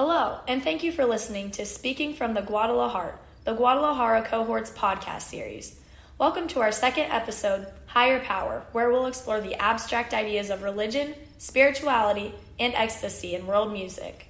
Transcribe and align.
Hello, 0.00 0.38
and 0.46 0.62
thank 0.62 0.84
you 0.84 0.92
for 0.92 1.04
listening 1.04 1.50
to 1.50 1.66
Speaking 1.66 2.14
from 2.14 2.34
the 2.34 2.40
Guadalajara, 2.40 3.18
the 3.42 3.54
Guadalajara 3.54 4.22
Cohorts 4.22 4.70
podcast 4.70 5.22
series. 5.22 5.80
Welcome 6.18 6.46
to 6.50 6.60
our 6.60 6.70
second 6.70 7.10
episode, 7.10 7.66
Higher 7.86 8.20
Power, 8.20 8.62
where 8.70 8.90
we'll 8.90 9.06
explore 9.06 9.40
the 9.40 9.56
abstract 9.56 10.14
ideas 10.14 10.50
of 10.50 10.62
religion, 10.62 11.14
spirituality, 11.38 12.32
and 12.60 12.74
ecstasy 12.74 13.34
in 13.34 13.44
world 13.48 13.72
music. 13.72 14.28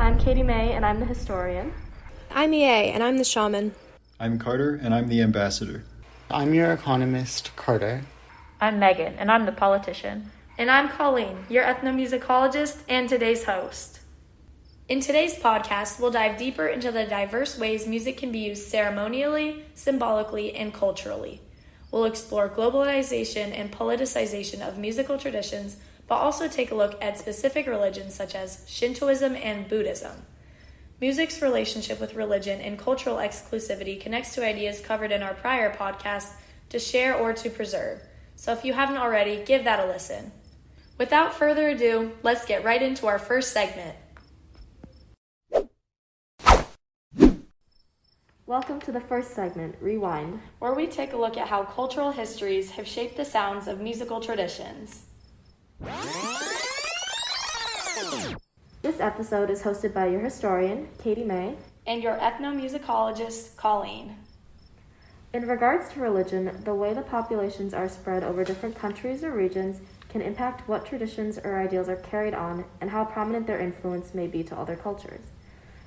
I'm 0.00 0.18
Katie 0.18 0.42
May, 0.42 0.72
and 0.72 0.84
I'm 0.84 0.98
the 0.98 1.06
historian. 1.06 1.72
I'm 2.32 2.52
EA, 2.52 2.90
and 2.90 3.04
I'm 3.04 3.18
the 3.18 3.22
shaman. 3.22 3.76
I'm 4.18 4.40
Carter, 4.40 4.74
and 4.74 4.92
I'm 4.92 5.06
the 5.06 5.22
ambassador. 5.22 5.84
I'm 6.32 6.52
your 6.52 6.72
economist, 6.72 7.54
Carter. 7.54 8.02
I'm 8.60 8.80
Megan, 8.80 9.14
and 9.20 9.30
I'm 9.30 9.46
the 9.46 9.52
politician. 9.52 10.32
And 10.58 10.72
I'm 10.72 10.88
Colleen, 10.88 11.46
your 11.48 11.62
ethnomusicologist 11.62 12.78
and 12.88 13.08
today's 13.08 13.44
host. 13.44 14.00
In 14.88 14.98
today's 14.98 15.36
podcast, 15.36 16.00
we'll 16.00 16.10
dive 16.10 16.36
deeper 16.36 16.66
into 16.66 16.90
the 16.90 17.04
diverse 17.04 17.56
ways 17.56 17.86
music 17.86 18.16
can 18.16 18.32
be 18.32 18.40
used 18.40 18.66
ceremonially, 18.66 19.66
symbolically, 19.76 20.56
and 20.56 20.74
culturally. 20.74 21.40
We'll 21.92 22.06
explore 22.06 22.48
globalization 22.48 23.56
and 23.56 23.70
politicization 23.70 24.60
of 24.60 24.78
musical 24.78 25.16
traditions, 25.16 25.76
but 26.08 26.16
also 26.16 26.48
take 26.48 26.72
a 26.72 26.74
look 26.74 27.00
at 27.00 27.18
specific 27.18 27.68
religions 27.68 28.16
such 28.16 28.34
as 28.34 28.64
Shintoism 28.66 29.36
and 29.36 29.68
Buddhism. 29.68 30.26
Music's 31.00 31.40
relationship 31.40 32.00
with 32.00 32.16
religion 32.16 32.60
and 32.60 32.76
cultural 32.76 33.18
exclusivity 33.18 34.00
connects 34.00 34.34
to 34.34 34.44
ideas 34.44 34.80
covered 34.80 35.12
in 35.12 35.22
our 35.22 35.34
prior 35.34 35.72
podcast 35.72 36.32
to 36.70 36.80
share 36.80 37.14
or 37.14 37.32
to 37.32 37.48
preserve. 37.48 38.02
So 38.34 38.52
if 38.52 38.64
you 38.64 38.72
haven't 38.72 38.98
already, 38.98 39.44
give 39.44 39.62
that 39.62 39.78
a 39.78 39.86
listen. 39.86 40.32
Without 40.98 41.32
further 41.32 41.68
ado, 41.68 42.10
let's 42.24 42.44
get 42.44 42.64
right 42.64 42.82
into 42.82 43.06
our 43.06 43.20
first 43.20 43.52
segment. 43.52 43.94
Welcome 48.46 48.80
to 48.80 48.90
the 48.90 49.00
first 49.00 49.32
segment, 49.32 49.76
Rewind, 49.80 50.40
where 50.58 50.74
we 50.74 50.88
take 50.88 51.12
a 51.12 51.16
look 51.16 51.36
at 51.36 51.46
how 51.46 51.62
cultural 51.62 52.10
histories 52.10 52.72
have 52.72 52.88
shaped 52.88 53.16
the 53.16 53.24
sounds 53.24 53.68
of 53.68 53.80
musical 53.80 54.18
traditions. 54.20 55.04
This 58.82 58.98
episode 58.98 59.50
is 59.50 59.62
hosted 59.62 59.94
by 59.94 60.06
your 60.06 60.20
historian, 60.20 60.88
Katie 61.00 61.22
May, 61.22 61.54
and 61.86 62.02
your 62.02 62.16
ethnomusicologist, 62.16 63.54
Colleen. 63.54 64.16
In 65.32 65.46
regards 65.46 65.90
to 65.90 66.00
religion, 66.00 66.60
the 66.64 66.74
way 66.74 66.92
the 66.92 67.02
populations 67.02 67.72
are 67.72 67.88
spread 67.88 68.24
over 68.24 68.42
different 68.42 68.74
countries 68.74 69.22
or 69.22 69.30
regions 69.30 69.80
can 70.08 70.22
impact 70.22 70.68
what 70.68 70.86
traditions 70.86 71.38
or 71.38 71.60
ideals 71.60 71.88
are 71.88 71.96
carried 71.96 72.34
on 72.34 72.64
and 72.80 72.90
how 72.90 73.04
prominent 73.04 73.46
their 73.46 73.60
influence 73.60 74.14
may 74.14 74.26
be 74.26 74.42
to 74.42 74.56
other 74.56 74.76
cultures. 74.76 75.20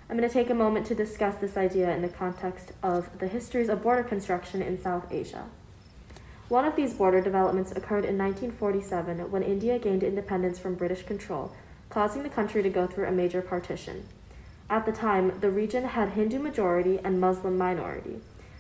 I'm 0.10 0.18
going 0.18 0.28
to 0.28 0.34
take 0.34 0.50
a 0.50 0.56
moment 0.56 0.86
to 0.88 0.96
discuss 0.96 1.38
this 1.38 1.56
idea 1.56 1.90
in 1.96 2.02
the 2.02 2.10
context 2.10 2.74
of 2.84 3.18
the 3.20 3.28
histories 3.28 3.70
of 3.70 3.82
border 3.82 4.04
construction 4.04 4.62
in 4.62 4.82
South 4.82 5.12
Asia. 5.12 5.46
One 6.50 6.66
of 6.66 6.76
these 6.76 6.94
border 6.94 7.22
developments 7.22 7.72
occurred 7.72 8.04
in 8.04 8.18
1947 8.18 9.32
when 9.32 9.42
India 9.42 9.80
gained 9.80 10.04
independence 10.04 10.60
from 10.60 10.76
British 10.76 11.04
control, 11.04 11.54
causing 11.90 12.24
the 12.24 12.30
country 12.30 12.62
to 12.62 12.70
go 12.70 12.88
through 12.88 13.08
a 13.08 13.12
major 13.12 13.42
partition. 13.42 14.06
At 14.70 14.86
the 14.86 14.92
time, 14.92 15.40
the 15.40 15.50
region 15.50 15.86
had 15.86 16.10
Hindu 16.10 16.40
majority 16.40 17.00
and 17.04 17.22
Muslim 17.22 17.58
minority, 17.58 18.20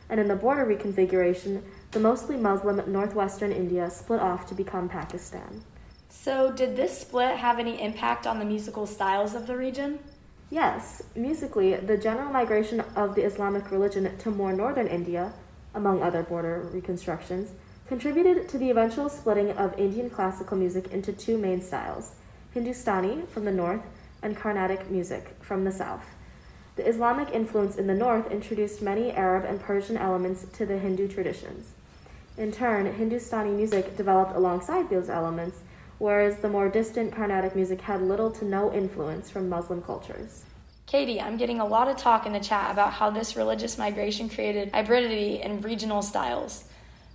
and 0.09 0.21
in 0.21 0.29
the 0.29 0.37
border 0.37 0.65
reconfiguration, 0.65 1.63
the 1.91 1.99
mostly 1.99 2.37
Muslim 2.37 2.81
northwestern 2.91 3.51
India 3.51 3.89
split 3.89 4.21
off 4.21 4.45
to 4.47 4.55
become 4.55 4.87
Pakistan. 4.87 5.61
So, 6.09 6.51
did 6.51 6.75
this 6.75 6.99
split 6.99 7.37
have 7.37 7.59
any 7.59 7.81
impact 7.81 8.25
on 8.25 8.39
the 8.39 8.45
musical 8.45 8.85
styles 8.87 9.35
of 9.35 9.47
the 9.47 9.57
region? 9.57 9.99
Yes, 10.49 11.01
musically, 11.15 11.75
the 11.75 11.97
general 11.97 12.31
migration 12.31 12.81
of 12.95 13.15
the 13.15 13.23
Islamic 13.23 13.71
religion 13.71 14.17
to 14.17 14.31
more 14.31 14.53
northern 14.53 14.87
India, 14.87 15.33
among 15.73 16.01
other 16.01 16.23
border 16.23 16.69
reconstructions, 16.73 17.51
contributed 17.87 18.47
to 18.49 18.57
the 18.57 18.69
eventual 18.69 19.09
splitting 19.09 19.51
of 19.51 19.77
Indian 19.77 20.09
classical 20.09 20.57
music 20.57 20.91
into 20.91 21.11
two 21.11 21.37
main 21.37 21.61
styles 21.61 22.15
Hindustani 22.53 23.23
from 23.29 23.45
the 23.45 23.51
north 23.51 23.81
and 24.21 24.37
Carnatic 24.37 24.89
music 24.89 25.35
from 25.41 25.63
the 25.63 25.71
south. 25.71 26.05
The 26.75 26.87
Islamic 26.87 27.29
influence 27.33 27.75
in 27.75 27.87
the 27.87 27.93
north 27.93 28.31
introduced 28.31 28.81
many 28.81 29.11
Arab 29.11 29.45
and 29.45 29.59
Persian 29.59 29.97
elements 29.97 30.45
to 30.53 30.65
the 30.65 30.77
Hindu 30.77 31.07
traditions. 31.07 31.71
In 32.37 32.51
turn, 32.51 32.85
Hindustani 32.93 33.51
music 33.51 33.97
developed 33.97 34.35
alongside 34.35 34.89
those 34.89 35.09
elements, 35.09 35.59
whereas 35.97 36.37
the 36.37 36.49
more 36.49 36.69
distant 36.69 37.13
Carnatic 37.13 37.55
music 37.55 37.81
had 37.81 38.01
little 38.01 38.31
to 38.31 38.45
no 38.45 38.73
influence 38.73 39.29
from 39.29 39.49
Muslim 39.49 39.81
cultures. 39.81 40.45
Katie, 40.85 41.21
I'm 41.21 41.37
getting 41.37 41.59
a 41.59 41.65
lot 41.65 41.87
of 41.87 41.97
talk 41.97 42.25
in 42.25 42.33
the 42.33 42.39
chat 42.39 42.71
about 42.71 42.93
how 42.93 43.09
this 43.09 43.35
religious 43.35 43.77
migration 43.77 44.27
created 44.29 44.71
hybridity 44.71 45.43
in 45.43 45.61
regional 45.61 46.01
styles. 46.01 46.65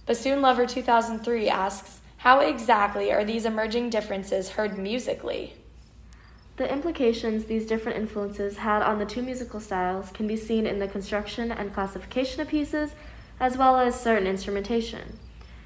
Bassoon 0.07 0.41
Lover 0.41 0.67
2003 0.67 1.49
asks, 1.49 2.01
How 2.19 2.41
exactly 2.41 3.13
are 3.13 3.25
these 3.25 3.45
emerging 3.45 3.91
differences 3.91 4.51
heard 4.51 4.79
musically? 4.79 5.55
The 6.57 6.73
implications 6.73 7.45
these 7.45 7.67
different 7.67 7.99
influences 7.99 8.57
had 8.57 8.83
on 8.83 8.99
the 8.99 9.05
two 9.05 9.21
musical 9.21 9.61
styles 9.61 10.11
can 10.11 10.27
be 10.27 10.37
seen 10.37 10.67
in 10.67 10.79
the 10.79 10.89
construction 10.89 11.53
and 11.53 11.75
classification 11.75 12.41
of 12.41 12.49
pieces, 12.49 12.93
as 13.39 13.57
well 13.57 13.79
as 13.79 13.99
certain 13.99 14.27
instrumentation. 14.27 15.19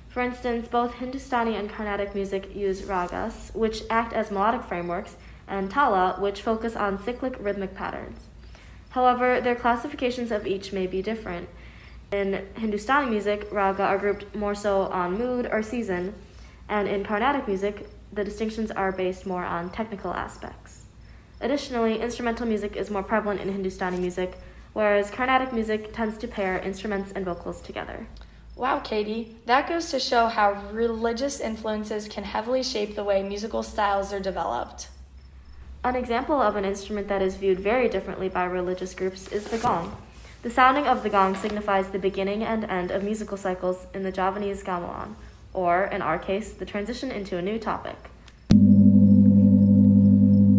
For 0.09 0.23
instance, 0.23 0.67
both 0.67 0.95
Hindustani 0.95 1.55
and 1.55 1.71
Carnatic 1.71 2.15
music 2.15 2.55
use 2.55 2.83
ragas, 2.83 3.55
which 3.55 3.83
act 3.89 4.13
as 4.13 4.31
melodic 4.31 4.65
frameworks, 4.65 5.17
and 5.47 5.71
tala, 5.71 6.17
which 6.19 6.43
focus 6.43 6.75
on 6.75 7.03
cyclic 7.03 7.37
rhythmic 7.39 7.75
patterns. 7.75 8.27
However, 8.91 9.41
their 9.41 9.55
classifications 9.55 10.33
of 10.33 10.47
each 10.47 10.73
may 10.73 10.87
be 10.87 11.01
different. 11.01 11.49
In 12.13 12.45
Hindustani 12.57 13.09
music, 13.09 13.47
raga 13.53 13.85
are 13.85 13.99
grouped 13.99 14.35
more 14.35 14.55
so 14.55 14.83
on 14.83 15.17
mood 15.17 15.49
or 15.51 15.63
season, 15.63 16.15
and 16.69 16.89
in 16.89 17.05
Carnatic 17.05 17.47
music, 17.47 17.89
the 18.13 18.25
distinctions 18.25 18.73
are 18.73 18.91
based 18.91 19.27
more 19.27 19.45
on 19.45 19.71
technical 19.71 20.13
aspects. 20.13 20.87
Additionally, 21.41 22.01
instrumental 22.01 22.47
music 22.47 22.75
is 22.75 22.91
more 22.91 23.05
prevalent 23.05 23.41
in 23.41 23.53
Hindustani 23.53 23.99
music, 23.99 24.37
whereas 24.73 25.11
Carnatic 25.11 25.53
music 25.53 25.93
tends 25.93 26.19
to 26.19 26.29
pair 26.29 26.59
instruments 26.59 27.13
and 27.15 27.25
vocals 27.25 27.61
together. 27.61 28.07
Wow, 28.57 28.81
Katie, 28.81 29.37
that 29.47 29.69
goes 29.69 29.91
to 29.91 29.99
show 29.99 30.27
how 30.27 30.63
religious 30.71 31.41
influences 31.41 32.09
can 32.09 32.25
heavily 32.25 32.63
shape 32.63 32.95
the 32.95 33.05
way 33.05 33.23
musical 33.23 33.63
styles 33.63 34.13
are 34.13 34.21
developed. 34.21 34.89
An 35.83 35.97
example 35.97 36.41
of 36.41 36.57
an 36.57 36.67
instrument 36.67 37.09
that 37.09 37.23
is 37.23 37.37
viewed 37.37 37.59
very 37.59 37.89
differently 37.89 38.29
by 38.29 38.45
religious 38.45 38.93
groups 38.95 39.29
is 39.29 39.45
the 39.45 39.57
gong. 39.57 39.97
The 40.43 40.51
sounding 40.51 40.87
of 40.87 41.03
the 41.03 41.09
gong 41.09 41.37
signifies 41.37 41.89
the 41.89 41.99
beginning 41.99 42.43
and 42.43 42.65
end 42.65 42.91
of 42.91 43.03
musical 43.03 43.39
cycles 43.39 43.87
in 43.95 44.03
the 44.03 44.13
Javanese 44.13 44.63
gamelan, 44.63 45.15
or, 45.55 45.85
in 45.85 46.03
our 46.03 46.19
case, 46.19 46.53
the 46.53 46.67
transition 46.67 47.11
into 47.11 47.39
a 47.39 47.43
new 47.43 47.59
topic. 47.59 47.97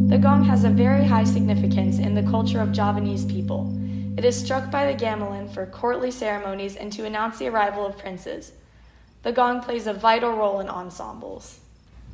The 0.10 0.18
gong 0.18 0.44
has 0.46 0.64
a 0.64 0.70
very 0.70 1.06
high 1.06 1.24
significance 1.24 2.00
in 2.00 2.16
the 2.16 2.24
culture 2.24 2.60
of 2.60 2.72
Javanese 2.72 3.26
people. 3.26 3.72
It 4.22 4.26
is 4.26 4.40
struck 4.40 4.70
by 4.70 4.86
the 4.86 5.04
gamelan 5.04 5.52
for 5.52 5.66
courtly 5.66 6.12
ceremonies 6.12 6.76
and 6.76 6.94
to 6.94 7.06
announce 7.06 7.40
the 7.40 7.48
arrival 7.48 7.88
of 7.88 7.98
princes. 7.98 8.52
The 9.24 9.32
gong 9.32 9.62
plays 9.62 9.88
a 9.88 9.96
vital 9.96 10.34
role 10.34 10.59
in 10.59 10.70
ensembles. 10.70 11.62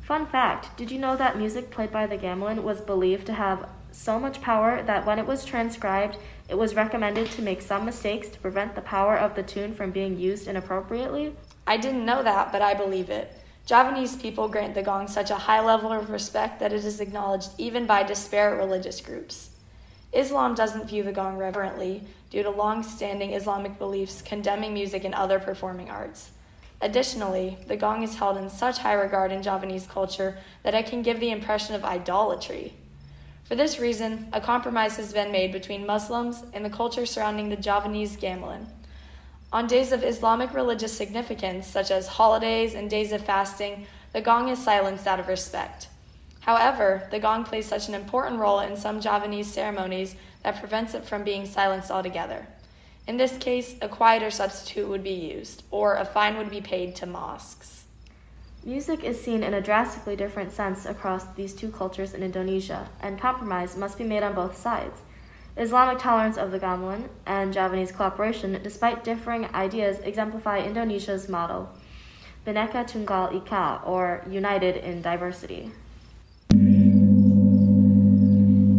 Fun 0.00 0.24
fact 0.24 0.74
Did 0.78 0.90
you 0.90 0.98
know 0.98 1.18
that 1.18 1.36
music 1.36 1.70
played 1.70 1.92
by 1.92 2.06
the 2.06 2.16
gamelan 2.16 2.62
was 2.62 2.80
believed 2.80 3.26
to 3.26 3.34
have 3.34 3.68
so 3.92 4.18
much 4.18 4.40
power 4.40 4.82
that 4.84 5.04
when 5.04 5.18
it 5.18 5.26
was 5.26 5.44
transcribed, 5.44 6.16
it 6.48 6.56
was 6.56 6.74
recommended 6.74 7.30
to 7.32 7.42
make 7.42 7.60
some 7.60 7.84
mistakes 7.84 8.30
to 8.30 8.40
prevent 8.40 8.74
the 8.74 8.80
power 8.80 9.14
of 9.14 9.34
the 9.34 9.42
tune 9.42 9.74
from 9.74 9.90
being 9.90 10.18
used 10.18 10.48
inappropriately? 10.48 11.36
I 11.66 11.76
didn't 11.76 12.06
know 12.06 12.22
that, 12.22 12.52
but 12.52 12.62
I 12.62 12.72
believe 12.72 13.10
it. 13.10 13.34
Javanese 13.66 14.16
people 14.16 14.48
grant 14.48 14.74
the 14.74 14.82
gong 14.82 15.08
such 15.08 15.30
a 15.30 15.34
high 15.34 15.60
level 15.60 15.92
of 15.92 16.08
respect 16.08 16.58
that 16.60 16.72
it 16.72 16.86
is 16.86 17.02
acknowledged 17.02 17.50
even 17.58 17.84
by 17.84 18.02
disparate 18.02 18.56
religious 18.56 18.98
groups. 19.02 19.50
Islam 20.12 20.54
doesn't 20.54 20.88
view 20.88 21.02
the 21.02 21.12
gong 21.12 21.36
reverently 21.36 22.02
due 22.30 22.42
to 22.42 22.50
long 22.50 22.82
standing 22.82 23.32
Islamic 23.32 23.78
beliefs 23.78 24.22
condemning 24.22 24.72
music 24.72 25.04
and 25.04 25.14
other 25.14 25.38
performing 25.38 25.90
arts. 25.90 26.30
Additionally, 26.80 27.58
the 27.66 27.76
gong 27.76 28.02
is 28.02 28.16
held 28.16 28.36
in 28.36 28.48
such 28.48 28.78
high 28.78 28.94
regard 28.94 29.32
in 29.32 29.42
Javanese 29.42 29.86
culture 29.86 30.38
that 30.62 30.74
it 30.74 30.86
can 30.86 31.02
give 31.02 31.18
the 31.20 31.30
impression 31.30 31.74
of 31.74 31.84
idolatry. 31.84 32.72
For 33.44 33.56
this 33.56 33.80
reason, 33.80 34.28
a 34.32 34.40
compromise 34.40 34.96
has 34.96 35.12
been 35.12 35.32
made 35.32 35.52
between 35.52 35.86
Muslims 35.86 36.44
and 36.52 36.64
the 36.64 36.70
culture 36.70 37.06
surrounding 37.06 37.48
the 37.48 37.56
Javanese 37.56 38.16
gamelan. 38.16 38.66
On 39.52 39.66
days 39.66 39.92
of 39.92 40.04
Islamic 40.04 40.52
religious 40.52 40.92
significance, 40.92 41.66
such 41.66 41.90
as 41.90 42.06
holidays 42.06 42.74
and 42.74 42.90
days 42.90 43.12
of 43.12 43.24
fasting, 43.24 43.86
the 44.12 44.20
gong 44.20 44.48
is 44.48 44.62
silenced 44.62 45.06
out 45.06 45.18
of 45.18 45.28
respect. 45.28 45.88
However, 46.48 47.06
the 47.10 47.18
gong 47.18 47.44
plays 47.44 47.66
such 47.66 47.88
an 47.88 47.94
important 47.94 48.40
role 48.40 48.60
in 48.60 48.74
some 48.74 49.02
Javanese 49.02 49.52
ceremonies 49.52 50.14
that 50.42 50.58
prevents 50.58 50.94
it 50.94 51.04
from 51.04 51.22
being 51.22 51.44
silenced 51.44 51.90
altogether. 51.90 52.46
In 53.06 53.18
this 53.18 53.36
case, 53.36 53.76
a 53.82 53.88
quieter 53.88 54.30
substitute 54.30 54.88
would 54.88 55.04
be 55.04 55.10
used, 55.10 55.64
or 55.70 55.96
a 55.96 56.06
fine 56.06 56.38
would 56.38 56.48
be 56.48 56.62
paid 56.62 56.96
to 56.96 57.06
mosques. 57.06 57.84
Music 58.64 59.04
is 59.04 59.22
seen 59.22 59.42
in 59.42 59.52
a 59.52 59.60
drastically 59.60 60.16
different 60.16 60.50
sense 60.50 60.86
across 60.86 61.26
these 61.34 61.52
two 61.52 61.68
cultures 61.70 62.14
in 62.14 62.22
Indonesia, 62.22 62.88
and 63.02 63.20
compromise 63.20 63.76
must 63.76 63.98
be 63.98 64.04
made 64.04 64.22
on 64.22 64.34
both 64.34 64.56
sides. 64.56 65.02
Islamic 65.58 65.98
tolerance 65.98 66.38
of 66.38 66.50
the 66.50 66.58
gamelan 66.58 67.10
and 67.26 67.52
Javanese 67.52 67.92
cooperation, 67.92 68.58
despite 68.62 69.04
differing 69.04 69.54
ideas, 69.54 69.98
exemplify 69.98 70.60
Indonesia's 70.60 71.28
model, 71.28 71.68
Bhinneka 72.46 72.90
Tunggal 72.90 73.34
Ika, 73.34 73.82
or 73.84 74.24
United 74.30 74.76
in 74.78 75.02
Diversity. 75.02 75.72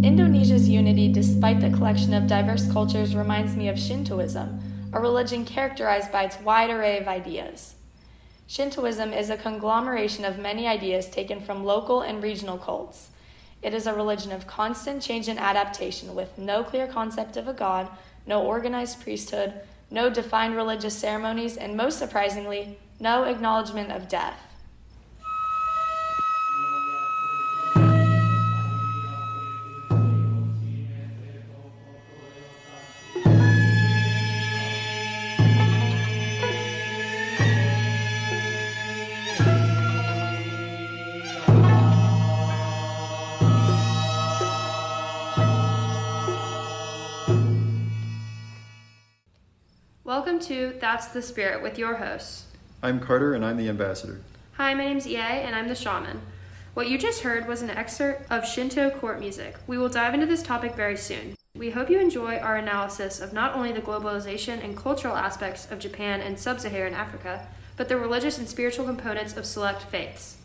Indonesia's 0.01 0.69
unity, 0.69 1.11
despite 1.11 1.59
the 1.59 1.69
collection 1.71 2.13
of 2.13 2.25
diverse 2.25 2.71
cultures, 2.71 3.17
reminds 3.17 3.57
me 3.57 3.67
of 3.67 3.77
Shintoism, 3.77 4.89
a 4.93 4.99
religion 4.99 5.43
characterized 5.43 6.09
by 6.09 6.23
its 6.23 6.39
wide 6.39 6.69
array 6.69 6.97
of 6.99 7.07
ideas. 7.09 7.75
Shintoism 8.47 9.11
is 9.11 9.29
a 9.29 9.35
conglomeration 9.35 10.23
of 10.23 10.39
many 10.39 10.65
ideas 10.65 11.09
taken 11.09 11.41
from 11.41 11.65
local 11.65 11.99
and 11.99 12.23
regional 12.23 12.57
cults. 12.57 13.09
It 13.61 13.73
is 13.73 13.87
a 13.87 13.93
religion 13.93 14.31
of 14.31 14.47
constant 14.47 15.01
change 15.01 15.27
and 15.27 15.37
adaptation, 15.37 16.15
with 16.15 16.37
no 16.37 16.63
clear 16.63 16.87
concept 16.87 17.35
of 17.35 17.49
a 17.49 17.53
god, 17.53 17.89
no 18.25 18.41
organized 18.41 19.01
priesthood, 19.01 19.53
no 19.91 20.09
defined 20.09 20.55
religious 20.55 20.97
ceremonies, 20.97 21.57
and 21.57 21.75
most 21.75 21.99
surprisingly, 21.99 22.77
no 23.01 23.25
acknowledgement 23.25 23.91
of 23.91 24.07
death. 24.07 24.48
Welcome 50.19 50.39
to 50.47 50.75
That's 50.81 51.07
the 51.07 51.21
Spirit 51.21 51.63
with 51.63 51.79
your 51.79 51.95
hosts. 51.95 52.47
I'm 52.83 52.99
Carter 52.99 53.35
and 53.35 53.45
I'm 53.45 53.55
the 53.55 53.69
ambassador. 53.69 54.19
Hi, 54.57 54.73
my 54.73 54.83
name's 54.83 55.07
EA 55.07 55.15
and 55.15 55.55
I'm 55.55 55.69
the 55.69 55.75
shaman. 55.75 56.19
What 56.73 56.89
you 56.89 56.97
just 56.97 57.21
heard 57.21 57.47
was 57.47 57.61
an 57.61 57.69
excerpt 57.69 58.29
of 58.29 58.45
Shinto 58.45 58.89
court 58.89 59.21
music. 59.21 59.55
We 59.65 59.77
will 59.77 59.87
dive 59.87 60.13
into 60.13 60.25
this 60.25 60.43
topic 60.43 60.75
very 60.75 60.97
soon. 60.97 61.35
We 61.55 61.69
hope 61.69 61.89
you 61.89 62.01
enjoy 62.01 62.35
our 62.35 62.57
analysis 62.57 63.21
of 63.21 63.31
not 63.31 63.55
only 63.55 63.71
the 63.71 63.79
globalization 63.79 64.61
and 64.61 64.75
cultural 64.75 65.15
aspects 65.15 65.71
of 65.71 65.79
Japan 65.79 66.19
and 66.19 66.37
sub 66.37 66.59
Saharan 66.59 66.93
Africa, 66.93 67.47
but 67.77 67.87
the 67.87 67.95
religious 67.95 68.37
and 68.37 68.49
spiritual 68.49 68.85
components 68.85 69.37
of 69.37 69.45
select 69.45 69.83
faiths. 69.83 70.35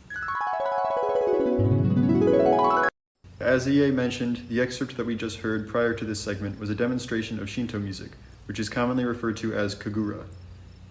As 3.41 3.69
EA 3.69 3.91
mentioned, 3.91 4.47
the 4.49 4.61
excerpt 4.61 4.97
that 4.97 5.05
we 5.05 5.17
just 5.17 5.39
heard 5.39 5.69
prior 5.69 5.95
to 5.95 6.05
this 6.05 6.21
segment 6.21 6.61
was 6.61 6.71
a 6.71 6.77
demonstration 6.77 7.41
of 7.41 7.51
Shinto 7.51 7.81
music, 7.81 8.13
which 8.47 8.59
is 8.59 8.69
commonly 8.69 9.05
referred 9.05 9.37
to 9.37 9.55
as 9.55 9.75
kagura. 9.75 10.25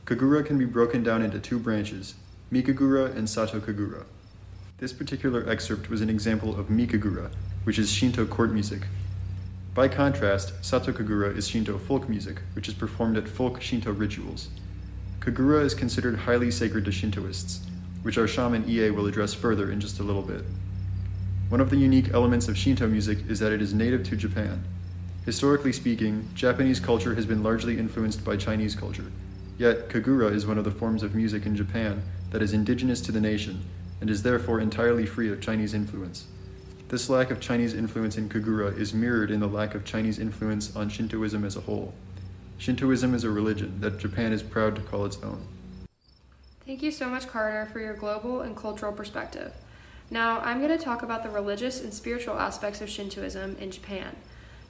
Kagura 0.06 0.46
can 0.46 0.58
be 0.58 0.66
broken 0.66 1.04
down 1.04 1.22
into 1.22 1.40
two 1.40 1.60
branches, 1.60 2.16
Mikagura 2.52 3.16
and 3.16 3.30
Sato 3.30 3.60
Kagura. 3.60 4.06
This 4.78 4.94
particular 4.94 5.50
excerpt 5.50 5.90
was 5.90 6.02
an 6.02 6.10
example 6.10 6.60
of 6.60 6.68
Mikagura, 6.68 7.32
which 7.64 7.80
is 7.80 7.92
Shinto 7.92 8.26
court 8.26 8.52
music. 8.52 8.82
By 9.74 9.88
contrast, 9.88 10.54
Sato 10.64 10.92
Kagura 10.92 11.36
is 11.36 11.48
Shinto 11.48 11.78
folk 11.78 12.08
music, 12.08 12.42
which 12.54 12.68
is 12.68 12.74
performed 12.74 13.18
at 13.18 13.28
folk 13.28 13.62
Shinto 13.62 13.92
rituals. 13.92 14.50
Kagura 15.20 15.64
is 15.64 15.74
considered 15.74 16.16
highly 16.16 16.52
sacred 16.52 16.86
to 16.86 16.92
Shintoists, 16.92 17.62
which 18.04 18.18
our 18.18 18.28
shaman 18.28 18.70
EA 18.70 18.90
will 18.90 19.08
address 19.08 19.34
further 19.34 19.72
in 19.72 19.80
just 19.80 20.00
a 20.00 20.04
little 20.04 20.22
bit. 20.22 20.44
One 21.50 21.62
of 21.62 21.70
the 21.70 21.78
unique 21.78 22.14
elements 22.14 22.48
of 22.48 22.58
Shinto 22.58 22.88
music 22.88 23.20
is 23.30 23.40
that 23.40 23.52
it 23.54 23.62
is 23.62 23.74
native 23.74 24.04
to 24.10 24.16
Japan. 24.16 24.64
Historically 25.26 25.72
speaking, 25.72 26.28
Japanese 26.34 26.80
culture 26.80 27.16
has 27.16 27.26
been 27.26 27.44
largely 27.44 27.78
influenced 27.78 28.26
by 28.26 28.36
Chinese 28.36 28.76
culture, 28.76 29.12
Yet, 29.58 29.88
kagura 29.88 30.34
is 30.34 30.48
one 30.48 30.58
of 30.58 30.64
the 30.64 30.72
forms 30.72 31.04
of 31.04 31.14
music 31.14 31.46
in 31.46 31.56
Japan 31.56 32.02
that 32.32 32.42
is 32.42 32.54
indigenous 32.54 33.02
to 33.02 33.12
the 33.12 33.22
nation 33.22 33.64
and 34.02 34.10
is 34.10 34.24
therefore 34.24 34.60
entirely 34.60 35.06
free 35.06 35.32
of 35.32 35.42
Chinese 35.42 35.74
influence. 35.74 36.26
This 36.90 37.10
lack 37.10 37.32
of 37.32 37.40
Chinese 37.40 37.74
influence 37.74 38.18
in 38.18 38.30
kagura 38.30 38.78
is 38.78 38.94
mirrored 38.94 39.32
in 39.32 39.40
the 39.40 39.48
lack 39.48 39.76
of 39.76 39.86
Chinese 39.86 40.20
influence 40.20 40.76
on 40.76 40.90
Shintoism 40.90 41.46
as 41.46 41.56
a 41.56 41.62
whole. 41.62 41.94
Shintoism 42.58 43.14
is 43.14 43.24
a 43.24 43.30
religion 43.30 43.80
that 43.80 44.00
Japan 44.00 44.34
is 44.34 44.44
proud 44.44 44.76
to 44.76 44.82
call 44.82 45.06
its 45.06 45.18
own. 45.24 45.42
Thank 46.66 46.82
you 46.82 46.92
so 46.92 47.10
much, 47.10 47.28
Carter, 47.28 47.70
for 47.72 47.80
your 47.80 47.94
global 47.94 48.42
and 48.42 48.56
cultural 48.56 48.92
perspective. 48.92 49.54
Now, 50.10 50.40
I'm 50.40 50.62
going 50.62 50.78
to 50.78 50.84
talk 50.84 51.04
about 51.04 51.24
the 51.24 51.30
religious 51.30 51.82
and 51.82 51.94
spiritual 51.94 52.40
aspects 52.40 52.82
of 52.82 52.90
Shintoism 52.90 53.58
in 53.60 53.72
Japan. 53.72 54.16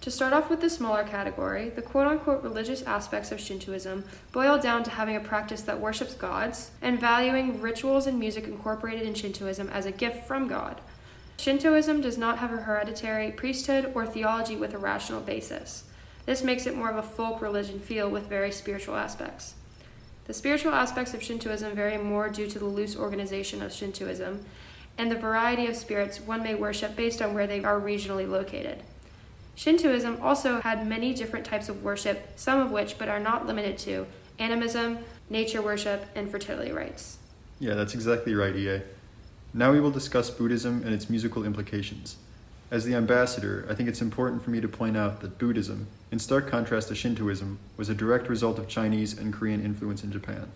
To 0.03 0.11
start 0.11 0.33
off 0.33 0.50
with 0.50 0.59
the 0.59 0.69
smaller 0.69 1.05
category, 1.05 1.69
the 1.69 1.81
quote 1.81 2.07
unquote 2.07 2.44
religious 2.44 2.81
aspects 2.81 3.31
of 3.31 3.39
Shintoism 3.39 4.03
boil 4.33 4.57
down 4.57 4.83
to 4.83 4.91
having 4.91 5.15
a 5.15 5.21
practice 5.21 5.61
that 5.61 5.79
worships 5.79 6.13
gods 6.13 6.71
and 6.81 7.00
valuing 7.00 7.61
rituals 7.61 8.05
and 8.05 8.19
music 8.19 8.44
incorporated 8.44 9.07
in 9.07 9.13
Shintoism 9.13 9.69
as 9.69 9.85
a 9.85 9.94
gift 9.94 10.27
from 10.27 10.50
God. 10.50 10.81
Shintoism 11.38 12.01
does 12.01 12.17
not 12.17 12.39
have 12.39 12.51
a 12.51 12.57
hereditary 12.57 13.31
priesthood 13.31 13.94
or 13.95 14.05
theology 14.05 14.57
with 14.57 14.73
a 14.73 14.77
rational 14.77 15.21
basis. 15.21 15.85
This 16.25 16.44
makes 16.44 16.67
it 16.67 16.75
more 16.75 16.89
of 16.89 16.97
a 16.97 17.01
folk 17.01 17.41
religion 17.41 17.79
feel 17.79 18.09
with 18.09 18.27
very 18.27 18.51
spiritual 18.51 18.97
aspects. 18.97 19.53
The 20.25 20.33
spiritual 20.33 20.73
aspects 20.73 21.13
of 21.13 21.23
Shintoism 21.23 21.75
vary 21.75 21.97
more 21.97 22.27
due 22.27 22.49
to 22.49 22.59
the 22.59 22.65
loose 22.65 22.97
organization 22.97 23.61
of 23.61 23.71
Shintoism 23.71 24.44
and 24.97 25.09
the 25.09 25.15
variety 25.15 25.67
of 25.67 25.77
spirits 25.77 26.19
one 26.19 26.44
may 26.44 26.56
worship 26.56 26.97
based 26.97 27.21
on 27.21 27.33
where 27.33 27.47
they 27.47 27.63
are 27.63 27.79
regionally 27.79 28.29
located. 28.29 28.83
Shintoism 29.55 30.19
also 30.21 30.61
had 30.61 30.88
many 30.88 31.13
different 31.13 31.45
types 31.45 31.69
of 31.69 31.83
worship, 31.83 32.27
some 32.35 32.59
of 32.59 32.71
which, 32.71 32.97
but 32.97 33.07
are 33.07 33.19
not 33.19 33.45
limited 33.45 33.77
to, 33.79 34.07
animism, 34.39 35.00
nature 35.29 35.61
worship, 35.61 36.05
and 36.15 36.29
fertility 36.29 36.71
rites. 36.71 37.17
Yeah, 37.59 37.75
that's 37.75 37.94
exactly 37.94 38.33
right, 38.33 38.55
EA. 38.55 38.81
Now 39.53 39.71
we 39.71 39.79
will 39.79 39.91
discuss 39.91 40.31
Buddhism 40.31 40.81
and 40.83 40.94
its 40.94 41.09
musical 41.09 41.45
implications. 41.45 42.17
As 42.71 42.83
the 42.85 42.95
ambassador, 42.95 43.67
I 43.69 43.75
think 43.75 43.88
it's 43.88 44.01
important 44.01 44.41
for 44.41 44.50
me 44.50 44.59
to 44.59 44.67
point 44.67 44.97
out 44.97 45.21
that 45.21 45.38
Buddhism, 45.38 45.85
in 46.11 46.17
stark 46.17 46.49
contrast 46.49 46.88
to 46.88 46.95
Shintoism, 46.95 47.59
was 47.77 47.89
a 47.89 47.94
direct 47.94 48.29
result 48.29 48.57
of 48.57 48.67
Chinese 48.67 49.17
and 49.17 49.31
Korean 49.31 49.63
influence 49.63 50.03
in 50.03 50.11
Japan. 50.11 50.51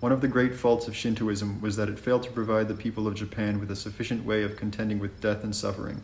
One 0.00 0.10
of 0.10 0.20
the 0.20 0.28
great 0.28 0.54
faults 0.54 0.88
of 0.88 0.96
Shintoism 0.96 1.60
was 1.60 1.76
that 1.76 1.88
it 1.88 1.98
failed 1.98 2.24
to 2.24 2.30
provide 2.30 2.66
the 2.66 2.74
people 2.74 3.06
of 3.06 3.14
Japan 3.14 3.60
with 3.60 3.70
a 3.70 3.76
sufficient 3.76 4.24
way 4.24 4.42
of 4.42 4.56
contending 4.56 4.98
with 4.98 5.20
death 5.20 5.44
and 5.44 5.54
suffering 5.54 6.02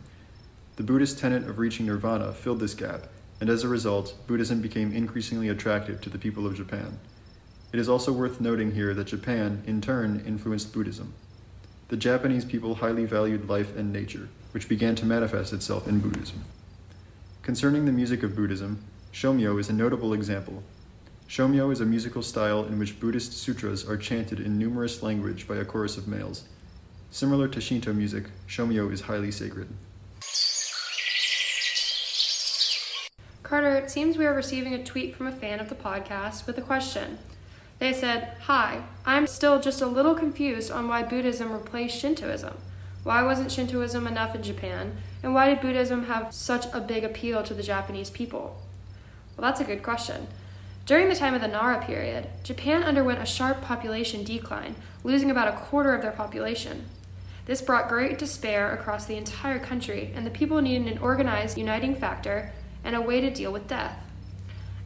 the 0.75 0.83
Buddhist 0.83 1.19
tenet 1.19 1.47
of 1.47 1.57
reaching 1.57 1.85
nirvana 1.85 2.33
filled 2.33 2.59
this 2.59 2.73
gap, 2.73 3.07
and 3.39 3.49
as 3.49 3.63
a 3.63 3.69
result, 3.69 4.15
Buddhism 4.27 4.61
became 4.61 4.93
increasingly 4.93 5.49
attractive 5.49 6.01
to 6.01 6.09
the 6.09 6.17
people 6.17 6.45
of 6.45 6.55
Japan. 6.55 6.99
It 7.71 7.79
is 7.79 7.89
also 7.89 8.11
worth 8.11 8.41
noting 8.41 8.73
here 8.73 8.93
that 8.93 9.07
Japan, 9.07 9.63
in 9.65 9.81
turn, 9.81 10.23
influenced 10.25 10.73
Buddhism. 10.73 11.13
The 11.87 11.97
Japanese 11.97 12.45
people 12.45 12.75
highly 12.75 13.05
valued 13.05 13.47
life 13.47 13.75
and 13.77 13.93
nature, 13.93 14.27
which 14.51 14.67
began 14.67 14.95
to 14.95 15.05
manifest 15.05 15.53
itself 15.53 15.87
in 15.87 15.99
Buddhism. 15.99 16.43
Concerning 17.41 17.85
the 17.85 17.91
music 17.91 18.23
of 18.23 18.35
Buddhism, 18.35 18.83
Shomyo 19.13 19.59
is 19.59 19.69
a 19.69 19.73
notable 19.73 20.13
example. 20.13 20.63
Shomyo 21.29 21.71
is 21.71 21.81
a 21.81 21.85
musical 21.85 22.21
style 22.21 22.65
in 22.65 22.79
which 22.79 22.99
Buddhist 22.99 23.33
sutras 23.33 23.87
are 23.87 23.97
chanted 23.97 24.39
in 24.39 24.59
numerous 24.59 25.03
language 25.03 25.47
by 25.47 25.55
a 25.55 25.65
chorus 25.65 25.95
of 25.95 26.07
males. 26.07 26.45
Similar 27.11 27.47
to 27.49 27.61
Shinto 27.61 27.93
music, 27.93 28.25
Shomyo 28.47 28.91
is 28.91 29.01
highly 29.01 29.31
sacred. 29.31 29.69
Carter, 33.45 33.75
it 33.75 33.91
seems 33.91 34.17
we 34.17 34.25
are 34.25 34.33
receiving 34.33 34.73
a 34.73 34.83
tweet 34.83 35.15
from 35.15 35.27
a 35.27 35.31
fan 35.31 35.59
of 35.59 35.69
the 35.69 35.75
podcast 35.75 36.47
with 36.47 36.57
a 36.57 36.63
question. 36.63 37.19
They 37.77 37.93
said, 37.93 38.35
Hi, 38.45 38.81
I'm 39.05 39.27
still 39.27 39.61
just 39.61 39.83
a 39.83 39.85
little 39.85 40.15
confused 40.15 40.71
on 40.71 40.87
why 40.87 41.03
Buddhism 41.03 41.51
replaced 41.51 41.95
Shintoism. 41.95 42.57
Why 43.03 43.21
wasn't 43.21 43.51
Shintoism 43.51 44.07
enough 44.07 44.33
in 44.33 44.41
Japan? 44.41 44.97
And 45.21 45.35
why 45.35 45.47
did 45.47 45.61
Buddhism 45.61 46.05
have 46.05 46.33
such 46.33 46.65
a 46.73 46.81
big 46.81 47.03
appeal 47.03 47.43
to 47.43 47.53
the 47.53 47.61
Japanese 47.61 48.09
people? 48.09 48.59
Well, 49.37 49.47
that's 49.47 49.61
a 49.61 49.63
good 49.65 49.83
question. 49.83 50.25
During 50.87 51.07
the 51.07 51.15
time 51.15 51.35
of 51.35 51.41
the 51.41 51.47
Nara 51.47 51.85
period, 51.85 52.27
Japan 52.43 52.81
underwent 52.81 53.21
a 53.21 53.27
sharp 53.27 53.61
population 53.61 54.23
decline, 54.23 54.75
losing 55.03 55.29
about 55.29 55.53
a 55.53 55.57
quarter 55.57 55.93
of 55.93 56.01
their 56.01 56.11
population. 56.11 56.85
This 57.45 57.61
brought 57.61 57.89
great 57.89 58.17
despair 58.17 58.73
across 58.73 59.05
the 59.05 59.17
entire 59.17 59.59
country, 59.59 60.11
and 60.15 60.25
the 60.25 60.31
people 60.31 60.63
needed 60.63 60.91
an 60.91 60.97
organized, 60.97 61.59
uniting 61.59 61.93
factor 61.93 62.51
and 62.85 62.95
a 62.95 63.01
way 63.01 63.19
to 63.19 63.29
deal 63.29 63.51
with 63.51 63.67
death. 63.67 63.99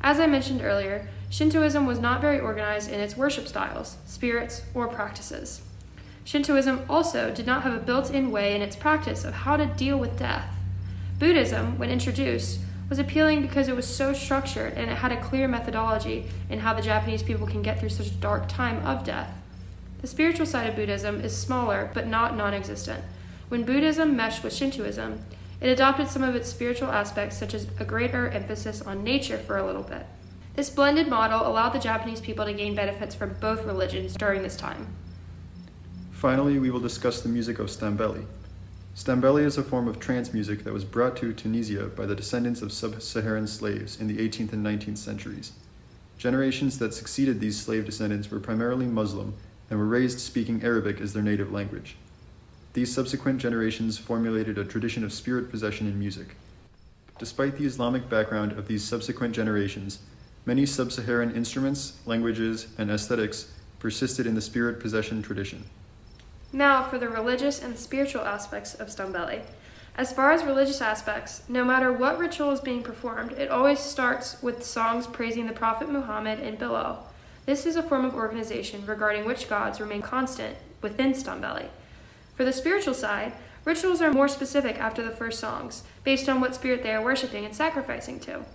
As 0.02 0.20
I 0.20 0.26
mentioned 0.26 0.62
earlier, 0.64 1.08
Shintoism 1.30 1.86
was 1.86 2.00
not 2.00 2.22
very 2.22 2.40
organized 2.40 2.90
in 2.90 3.00
its 3.00 3.16
worship 3.16 3.48
styles, 3.48 3.98
spirits, 4.08 4.64
or 4.74 4.88
practices. 4.88 5.62
Shintoism 6.24 6.86
also 6.90 7.32
did 7.32 7.46
not 7.46 7.64
have 7.64 7.74
a 7.74 7.80
built 7.80 8.10
in 8.10 8.32
way 8.32 8.56
in 8.56 8.62
its 8.62 8.76
practice 8.76 9.24
of 9.26 9.34
how 9.34 9.58
to 9.58 9.66
deal 9.66 9.98
with 9.98 10.18
death. 10.18 10.52
Buddhism, 11.20 11.78
when 11.78 11.90
introduced, 11.90 12.60
was 12.90 12.98
appealing 12.98 13.42
because 13.42 13.68
it 13.68 13.76
was 13.76 13.86
so 13.86 14.14
structured 14.14 14.74
and 14.74 14.90
it 14.90 14.98
had 14.98 15.12
a 15.12 15.22
clear 15.22 15.48
methodology 15.48 16.28
in 16.50 16.60
how 16.60 16.74
the 16.74 16.82
Japanese 16.82 17.22
people 17.22 17.46
can 17.46 17.62
get 17.62 17.80
through 17.80 17.90
such 17.90 18.08
a 18.08 18.16
dark 18.16 18.48
time 18.48 18.84
of 18.86 19.04
death. 19.04 19.32
The 20.02 20.08
spiritual 20.08 20.46
side 20.46 20.68
of 20.68 20.76
Buddhism 20.76 21.22
is 21.22 21.38
smaller 21.38 21.92
but 21.94 22.08
not 22.08 22.36
non 22.36 22.54
existent. 22.54 23.04
When 23.50 23.64
Buddhism 23.64 24.16
meshed 24.16 24.44
with 24.44 24.54
Shintoism, 24.54 25.20
it 25.62 25.70
adopted 25.70 26.08
some 26.08 26.24
of 26.24 26.36
its 26.36 26.50
spiritual 26.50 26.90
aspects, 26.90 27.38
such 27.38 27.54
as 27.54 27.68
a 27.80 27.86
greater 27.86 28.30
emphasis 28.30 28.82
on 28.82 29.04
nature, 29.04 29.38
for 29.38 29.58
a 29.58 29.66
little 29.66 29.84
bit. 29.84 30.06
This 30.56 30.70
blended 30.70 31.08
model 31.08 31.48
allowed 31.48 31.70
the 31.70 31.80
Japanese 31.80 32.22
people 32.22 32.46
to 32.46 32.54
gain 32.54 32.76
benefits 32.76 33.16
from 33.16 33.36
both 33.40 33.66
religions 33.66 34.16
during 34.16 34.42
this 34.42 34.56
time. 34.56 34.88
Finally, 36.12 36.60
we 36.60 36.70
will 36.70 36.80
discuss 36.80 37.22
the 37.22 37.30
music 37.30 37.60
of 37.60 37.68
Stambeli. 37.68 38.26
Stambeli 38.96 39.46
is 39.46 39.58
a 39.58 39.64
form 39.64 39.88
of 39.88 40.00
trance 40.00 40.34
music 40.34 40.66
that 40.66 40.74
was 40.74 40.84
brought 40.84 41.16
to 41.18 41.32
Tunisia 41.32 41.86
by 41.86 42.06
the 42.06 42.16
descendants 42.16 42.62
of 42.62 42.74
sub 42.74 43.02
Saharan 43.02 43.48
slaves 43.48 44.02
in 44.02 44.08
the 44.08 44.18
18th 44.18 44.52
and 44.52 44.66
19th 44.66 44.98
centuries. 44.98 45.54
Generations 46.18 46.78
that 46.80 46.94
succeeded 46.94 47.40
these 47.40 47.58
slave 47.60 47.86
descendants 47.86 48.30
were 48.30 48.42
primarily 48.42 48.86
Muslim 48.86 49.34
and 49.70 49.80
were 49.80 49.86
raised 49.86 50.20
speaking 50.20 50.62
Arabic 50.64 51.00
as 51.00 51.14
their 51.14 51.24
native 51.24 51.54
language. 51.54 51.96
These 52.74 52.94
subsequent 52.94 53.40
generations 53.40 53.98
formulated 53.98 54.58
a 54.58 54.64
tradition 54.64 55.04
of 55.04 55.12
spirit 55.12 55.50
possession 55.50 55.88
in 55.88 55.98
music. 55.98 56.36
Despite 57.18 57.58
the 57.58 57.66
Islamic 57.66 58.08
background 58.10 58.52
of 58.54 58.68
these 58.68 58.84
subsequent 58.84 59.34
generations, 59.34 60.00
many 60.46 60.66
sub 60.66 60.92
Saharan 60.92 61.36
instruments, 61.36 62.00
languages, 62.06 62.68
and 62.78 62.92
aesthetics 62.92 63.52
persisted 63.80 64.28
in 64.28 64.36
the 64.36 64.42
spirit 64.42 64.80
possession 64.80 65.22
tradition. 65.22 65.64
Now, 66.54 66.84
for 66.84 66.98
the 66.98 67.10
religious 67.10 67.62
and 67.62 67.78
spiritual 67.78 68.22
aspects 68.22 68.76
of 68.76 68.88
Stambeli. 68.88 69.44
As 69.96 70.14
far 70.14 70.32
as 70.32 70.44
religious 70.44 70.82
aspects, 70.82 71.44
no 71.50 71.66
matter 71.66 71.92
what 71.92 72.20
ritual 72.20 72.52
is 72.52 72.62
being 72.62 72.84
performed, 72.84 73.34
it 73.34 73.50
always 73.50 73.80
starts 73.80 74.42
with 74.42 74.66
songs 74.66 75.08
praising 75.08 75.48
the 75.48 75.54
Prophet 75.54 75.90
Muhammad 75.90 76.40
and 76.40 76.58
Bilal. 76.58 77.06
This 77.46 77.66
is 77.66 77.76
a 77.76 77.84
form 77.84 78.06
of 78.06 78.16
organization 78.16 78.86
regarding 78.86 79.26
which 79.26 79.50
gods 79.50 79.82
remain 79.82 80.02
constant 80.02 80.56
within 80.82 81.14
Stambeli. 81.14 81.68
For 82.40 82.46
the 82.46 82.54
spiritual 82.54 82.94
side, 82.94 83.34
rituals 83.66 84.02
are 84.02 84.14
more 84.14 84.30
specific 84.30 84.80
after 84.80 85.04
the 85.04 85.12
first 85.12 85.42
songs, 85.42 85.84
based 86.06 86.30
on 86.30 86.40
what 86.40 86.56
spirit 86.56 86.84
they 86.84 86.94
are 86.94 87.04
worshiping 87.04 87.44
and 87.44 87.54
sacrificing 87.54 88.18
to. 88.22 88.46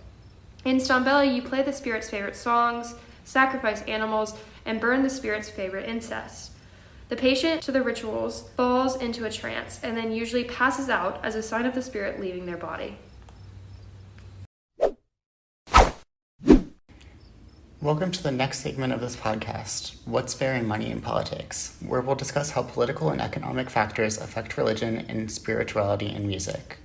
In 0.65 0.77
Stambeli, 0.77 1.35
you 1.35 1.43
play 1.43 1.61
the 1.61 1.71
spirit's 1.71 2.09
favorite 2.09 2.35
songs, 2.35 2.95
sacrifice 3.25 3.83
animals, 3.83 4.33
and 4.65 4.81
burn 4.81 5.03
the 5.03 5.09
spirit's 5.11 5.51
favorite 5.51 5.87
incense. 5.87 6.49
The 7.09 7.15
patient 7.15 7.61
to 7.61 7.71
the 7.71 7.83
rituals 7.83 8.49
falls 8.57 8.99
into 8.99 9.23
a 9.23 9.31
trance 9.31 9.79
and 9.83 9.95
then 9.95 10.11
usually 10.11 10.45
passes 10.45 10.89
out 10.89 11.23
as 11.23 11.35
a 11.35 11.43
sign 11.43 11.67
of 11.67 11.75
the 11.75 11.83
spirit 11.83 12.19
leaving 12.19 12.47
their 12.47 12.57
body. 12.57 12.97
Welcome 17.85 18.09
to 18.13 18.23
the 18.23 18.31
next 18.31 18.61
segment 18.61 18.93
of 18.93 18.99
this 18.99 19.15
podcast, 19.15 19.97
What's 20.05 20.33
Fair 20.33 20.55
in 20.55 20.67
Money 20.67 20.89
in 20.89 21.01
Politics, 21.01 21.77
where 21.85 22.01
we'll 22.01 22.15
discuss 22.15 22.49
how 22.49 22.63
political 22.63 23.11
and 23.11 23.21
economic 23.21 23.69
factors 23.69 24.17
affect 24.17 24.57
religion 24.57 25.05
and 25.07 25.31
spirituality 25.31 26.07
in 26.07 26.25
music. 26.25 26.79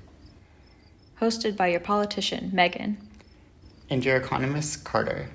Hosted 1.19 1.57
by 1.57 1.69
your 1.69 1.81
politician, 1.81 2.51
Megan. 2.53 2.99
And 3.89 4.05
your 4.05 4.19
economist, 4.19 4.85
Carter. 4.85 5.31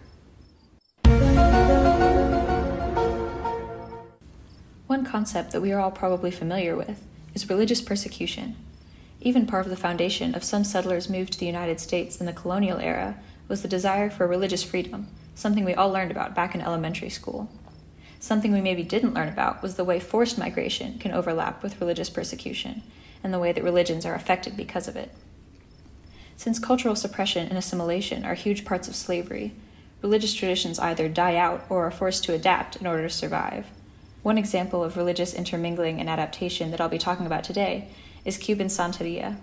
One 4.85 5.03
concept 5.03 5.49
that 5.49 5.61
we 5.61 5.71
are 5.71 5.79
all 5.79 5.89
probably 5.89 6.29
familiar 6.29 6.75
with 6.75 7.01
is 7.33 7.49
religious 7.49 7.81
persecution. 7.81 8.55
Even 9.19 9.47
part 9.47 9.65
of 9.65 9.71
the 9.71 9.75
foundation 9.75 10.35
of 10.35 10.43
some 10.43 10.63
settlers' 10.63 11.09
move 11.09 11.31
to 11.31 11.39
the 11.39 11.47
United 11.47 11.79
States 11.79 12.17
in 12.17 12.27
the 12.27 12.33
colonial 12.33 12.77
era 12.77 13.17
was 13.47 13.63
the 13.63 13.67
desire 13.67 14.11
for 14.11 14.27
religious 14.27 14.63
freedom, 14.63 15.07
something 15.35 15.63
we 15.63 15.75
all 15.75 15.91
learned 15.91 16.11
about 16.11 16.33
back 16.33 16.55
in 16.55 16.61
elementary 16.61 17.09
school. 17.09 17.49
Something 18.19 18.51
we 18.51 18.61
maybe 18.61 18.83
didn't 18.83 19.13
learn 19.13 19.27
about 19.27 19.61
was 19.61 19.75
the 19.75 19.83
way 19.83 19.99
forced 19.99 20.37
migration 20.37 20.97
can 20.97 21.11
overlap 21.11 21.61
with 21.61 21.79
religious 21.79 22.09
persecution, 22.09 22.81
and 23.23 23.33
the 23.33 23.39
way 23.39 23.51
that 23.51 23.63
religions 23.63 24.05
are 24.05 24.15
affected 24.15 24.57
because 24.57 24.87
of 24.87 24.95
it. 24.95 25.11
Since 26.37 26.59
cultural 26.59 26.95
suppression 26.95 27.47
and 27.47 27.57
assimilation 27.57 28.25
are 28.25 28.33
huge 28.33 28.65
parts 28.65 28.87
of 28.87 28.95
slavery, 28.95 29.53
religious 30.01 30.33
traditions 30.33 30.79
either 30.79 31.07
die 31.07 31.35
out 31.35 31.65
or 31.69 31.85
are 31.85 31.91
forced 31.91 32.23
to 32.25 32.33
adapt 32.33 32.75
in 32.77 32.87
order 32.87 33.03
to 33.03 33.09
survive. 33.09 33.67
One 34.23 34.37
example 34.37 34.83
of 34.83 34.97
religious 34.97 35.33
intermingling 35.33 35.99
and 35.99 36.09
adaptation 36.09 36.71
that 36.71 36.81
I'll 36.81 36.89
be 36.89 36.97
talking 36.97 37.25
about 37.25 37.43
today 37.43 37.89
is 38.25 38.37
Cuban 38.37 38.67
Santeria. 38.67 39.37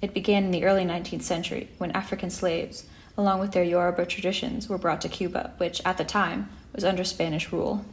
It 0.00 0.14
began 0.14 0.44
in 0.44 0.50
the 0.50 0.64
early 0.64 0.84
19th 0.84 1.22
century 1.22 1.68
when 1.78 1.90
African 1.92 2.30
slaves, 2.30 2.84
along 3.18 3.40
with 3.40 3.52
their 3.52 3.64
Yoruba 3.64 4.06
traditions, 4.06 4.68
were 4.68 4.78
brought 4.78 5.02
to 5.02 5.08
Cuba, 5.08 5.52
which, 5.58 5.82
at 5.84 5.98
the 5.98 6.04
time, 6.04 6.48
was 6.72 6.84
under 6.84 7.02
Spanish 7.04 7.52
rule. 7.52 7.84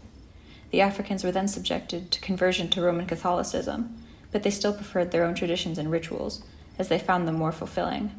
The 0.69 0.81
Africans 0.81 1.23
were 1.23 1.31
then 1.31 1.47
subjected 1.47 2.11
to 2.11 2.21
conversion 2.21 2.69
to 2.69 2.81
Roman 2.81 3.07
Catholicism, 3.07 3.97
but 4.31 4.43
they 4.43 4.51
still 4.51 4.73
preferred 4.73 5.11
their 5.11 5.25
own 5.25 5.33
traditions 5.33 5.77
and 5.77 5.91
rituals, 5.91 6.43
as 6.77 6.87
they 6.89 6.99
found 6.99 7.27
them 7.27 7.35
more 7.35 7.51
fulfilling. 7.51 8.11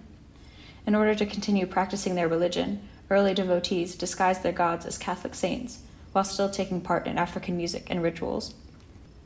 In 0.87 0.95
order 0.95 1.15
to 1.15 1.25
continue 1.25 1.67
practicing 1.67 2.17
their 2.17 2.29
religion, 2.29 2.87
early 3.09 3.33
devotees 3.35 3.95
disguised 3.95 4.43
their 4.43 4.53
gods 4.53 4.85
as 4.85 4.99
Catholic 4.99 5.35
saints 5.35 5.79
while 6.17 6.25
still 6.25 6.49
taking 6.49 6.81
part 6.81 7.07
in 7.07 7.19
African 7.19 7.59
music 7.59 7.89
and 7.91 8.03
rituals. 8.03 8.55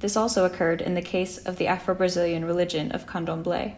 This 0.00 0.16
also 0.16 0.44
occurred 0.44 0.80
in 0.80 0.94
the 0.94 1.02
case 1.02 1.38
of 1.38 1.56
the 1.56 1.68
Afro 1.68 1.94
Brazilian 1.94 2.44
religion 2.44 2.90
of 2.90 3.06
Candomblé. 3.06 3.74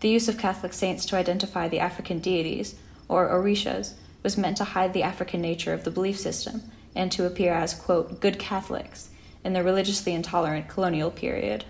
The 0.00 0.08
use 0.08 0.28
of 0.28 0.38
Catholic 0.38 0.72
saints 0.72 1.06
to 1.06 1.16
identify 1.16 1.68
the 1.68 1.78
African 1.78 2.18
deities, 2.18 2.74
or 3.12 3.28
orishas, 3.28 3.94
was 4.22 4.38
meant 4.38 4.56
to 4.56 4.64
hide 4.64 4.92
the 4.92 5.02
African 5.02 5.40
nature 5.40 5.72
of 5.72 5.84
the 5.84 5.90
belief 5.90 6.18
system 6.18 6.62
and 6.94 7.12
to 7.12 7.26
appear 7.26 7.52
as, 7.52 7.74
quote, 7.74 8.20
good 8.20 8.38
Catholics 8.38 9.10
in 9.44 9.52
the 9.52 9.62
religiously 9.62 10.14
intolerant 10.14 10.68
colonial 10.68 11.10
period. 11.10 11.64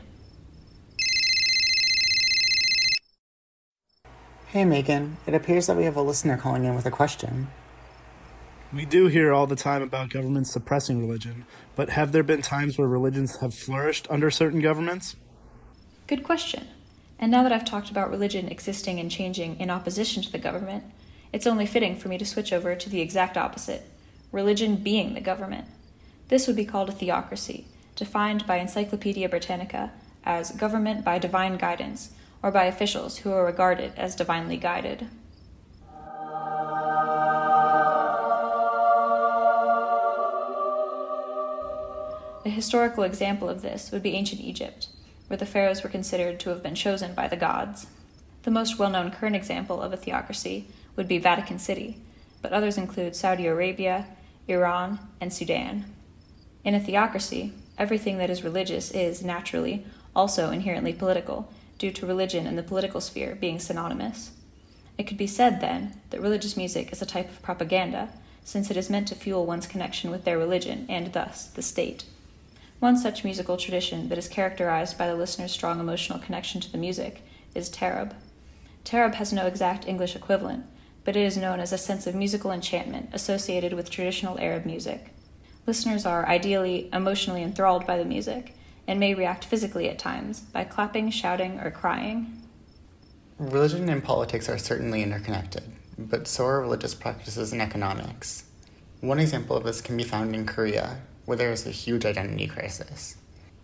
Hey 4.47 4.65
Megan, 4.65 5.17
it 5.27 5.33
appears 5.35 5.67
that 5.67 5.79
we 5.79 5.85
have 5.85 5.97
a 5.97 6.03
listener 6.03 6.37
calling 6.37 6.65
in 6.65 6.75
with 6.75 6.85
a 6.85 6.91
question. 6.91 7.49
We 8.73 8.85
do 8.85 9.07
hear 9.07 9.33
all 9.33 9.47
the 9.47 9.57
time 9.57 9.83
about 9.83 10.11
governments 10.11 10.53
suppressing 10.53 11.01
religion, 11.01 11.47
but 11.75 11.91
have 11.91 12.13
there 12.13 12.23
been 12.23 12.43
times 12.43 12.77
where 12.77 12.89
religions 12.89 13.37
have 13.41 13.55
flourished 13.55 14.07
under 14.11 14.31
certain 14.31 14.61
governments? 14.61 15.17
Good 16.07 16.23
question. 16.23 16.69
And 17.19 17.31
now 17.31 17.43
that 17.45 17.53
I've 17.53 17.65
talked 17.65 17.91
about 17.91 18.11
religion 18.11 18.49
existing 18.49 18.99
and 18.99 19.11
changing 19.11 19.59
in 19.61 19.71
opposition 19.71 20.23
to 20.23 20.33
the 20.33 20.39
government, 20.39 20.85
it's 21.33 21.47
only 21.47 21.67
fitting 21.67 21.97
for 21.97 22.09
me 22.09 22.19
to 22.19 22.27
switch 22.27 22.53
over 22.53 22.75
to 22.75 22.91
the 22.91 23.01
exact 23.01 23.37
opposite 23.37 23.89
religion 24.31 24.77
being 24.77 25.15
the 25.15 25.21
government. 25.21 25.67
This 26.29 26.47
would 26.47 26.57
be 26.57 26.65
called 26.65 26.89
a 26.89 26.93
theocracy, 26.93 27.67
defined 27.97 28.47
by 28.47 28.57
Encyclopedia 28.57 29.29
Britannica 29.29 29.93
as 30.25 30.53
government 30.53 31.05
by 31.05 31.19
divine 31.19 31.57
guidance, 31.59 32.11
or 32.43 32.51
by 32.51 32.65
officials 32.65 33.19
who 33.19 33.33
are 33.33 33.45
regarded 33.45 33.93
as 33.97 34.17
divinely 34.17 34.57
guided. 34.57 35.09
A 42.45 42.49
historical 42.49 43.05
example 43.05 43.49
of 43.49 43.63
this 43.63 43.93
would 43.93 44.03
be 44.03 44.15
ancient 44.15 44.41
Egypt, 44.41 44.89
where 45.29 45.37
the 45.37 45.47
pharaohs 45.47 45.83
were 45.83 45.89
considered 45.89 46.41
to 46.41 46.51
have 46.51 46.63
been 46.63 46.75
chosen 46.75 47.15
by 47.15 47.29
the 47.29 47.37
gods. 47.37 47.87
The 48.43 48.51
most 48.51 48.79
well 48.79 48.91
known 48.91 49.11
current 49.11 49.37
example 49.37 49.81
of 49.81 49.93
a 49.93 49.97
theocracy 49.97 50.67
would 50.97 51.09
be 51.09 51.19
Vatican 51.19 51.59
City, 51.59 51.99
but 52.41 52.53
others 52.53 52.77
include 52.77 53.17
Saudi 53.17 53.47
Arabia, 53.47 54.07
Iran, 54.49 54.99
and 55.21 55.33
Sudan. 55.33 55.85
In 56.65 56.75
a 56.75 56.81
theocracy, 56.81 57.53
everything 57.79 58.19
that 58.19 58.31
is 58.31 58.45
religious 58.45 58.91
is, 58.91 59.25
naturally, 59.25 59.87
also 60.15 60.51
inherently 60.51 60.93
political, 60.93 61.53
due 61.79 61.91
to 61.91 62.07
religion 62.07 62.47
and 62.47 62.57
the 62.57 62.63
political 62.63 63.01
sphere 63.01 63.35
being 63.35 63.59
synonymous. 63.59 64.33
It 64.99 65.05
could 65.07 65.17
be 65.17 65.27
said, 65.27 65.61
then, 65.61 66.01
that 66.11 66.21
religious 66.21 66.57
music 66.57 66.93
is 66.93 67.03
a 67.03 67.07
type 67.07 67.31
of 67.31 67.43
propaganda, 67.43 68.11
since 68.45 68.71
it 68.71 68.77
is 68.77 68.91
meant 68.91 69.09
to 69.09 69.15
fuel 69.15 69.47
one's 69.47 69.67
connection 69.67 70.11
with 70.11 70.25
their 70.25 70.39
religion 70.39 70.87
and 70.89 71.13
thus 71.13 71.47
the 71.47 71.63
state. 71.63 72.05
One 72.79 72.97
such 72.97 73.25
musical 73.25 73.57
tradition 73.57 74.09
that 74.09 74.19
is 74.19 74.29
characterized 74.29 74.99
by 74.99 75.07
the 75.07 75.15
listener's 75.15 75.53
strong 75.53 75.81
emotional 75.81 76.19
connection 76.19 76.61
to 76.61 76.71
the 76.71 76.79
music 76.79 77.23
is 77.55 77.71
tarab. 77.71 78.13
Tarab 78.85 79.15
has 79.15 79.33
no 79.33 79.47
exact 79.47 79.87
English 79.87 80.17
equivalent, 80.17 80.67
but 81.05 81.17
it 81.17 81.23
is 81.23 81.37
known 81.37 81.61
as 81.61 81.73
a 81.73 81.79
sense 81.79 82.07
of 82.07 82.15
musical 82.15 82.53
enchantment 82.53 83.11
associated 83.13 83.73
with 83.73 83.91
traditional 83.91 84.39
Arab 84.39 84.65
music. 84.65 85.13
Listeners 85.67 86.05
are 86.05 86.29
ideally 86.29 86.89
emotionally 86.93 87.43
enthralled 87.43 87.87
by 87.87 87.97
the 87.97 88.05
music 88.05 88.55
and 88.87 88.99
may 88.99 89.15
react 89.15 89.45
physically 89.45 89.89
at 89.89 89.99
times 89.99 90.41
by 90.41 90.65
clapping, 90.65 91.11
shouting, 91.11 91.61
or 91.61 91.71
crying. 91.71 92.43
Religion 93.39 93.89
and 93.89 94.03
politics 94.03 94.49
are 94.49 94.59
certainly 94.59 95.03
interconnected, 95.03 95.65
but 95.99 96.27
so 96.27 96.45
are 96.47 96.61
religious 96.61 96.95
practices 96.95 97.53
and 97.53 97.63
economics. 97.63 98.45
One 99.01 99.19
example 99.19 99.57
of 99.57 99.65
this 99.65 99.81
can 99.81 99.97
be 99.97 100.05
found 100.05 100.35
in 100.35 100.47
Korea, 100.47 101.01
where 101.25 101.37
there 101.37 101.53
is 101.53 101.67
a 101.67 101.71
huge 101.71 102.05
identity 102.05 102.47
crisis. 102.47 103.17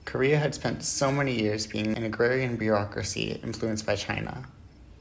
Korea 0.04 0.38
had 0.38 0.54
spent 0.54 0.84
so 0.84 1.12
many 1.12 1.40
years 1.40 1.66
being 1.66 1.96
an 1.96 2.04
agrarian 2.04 2.56
bureaucracy 2.56 3.38
influenced 3.42 3.84
by 3.84 3.94
China. 3.94 4.44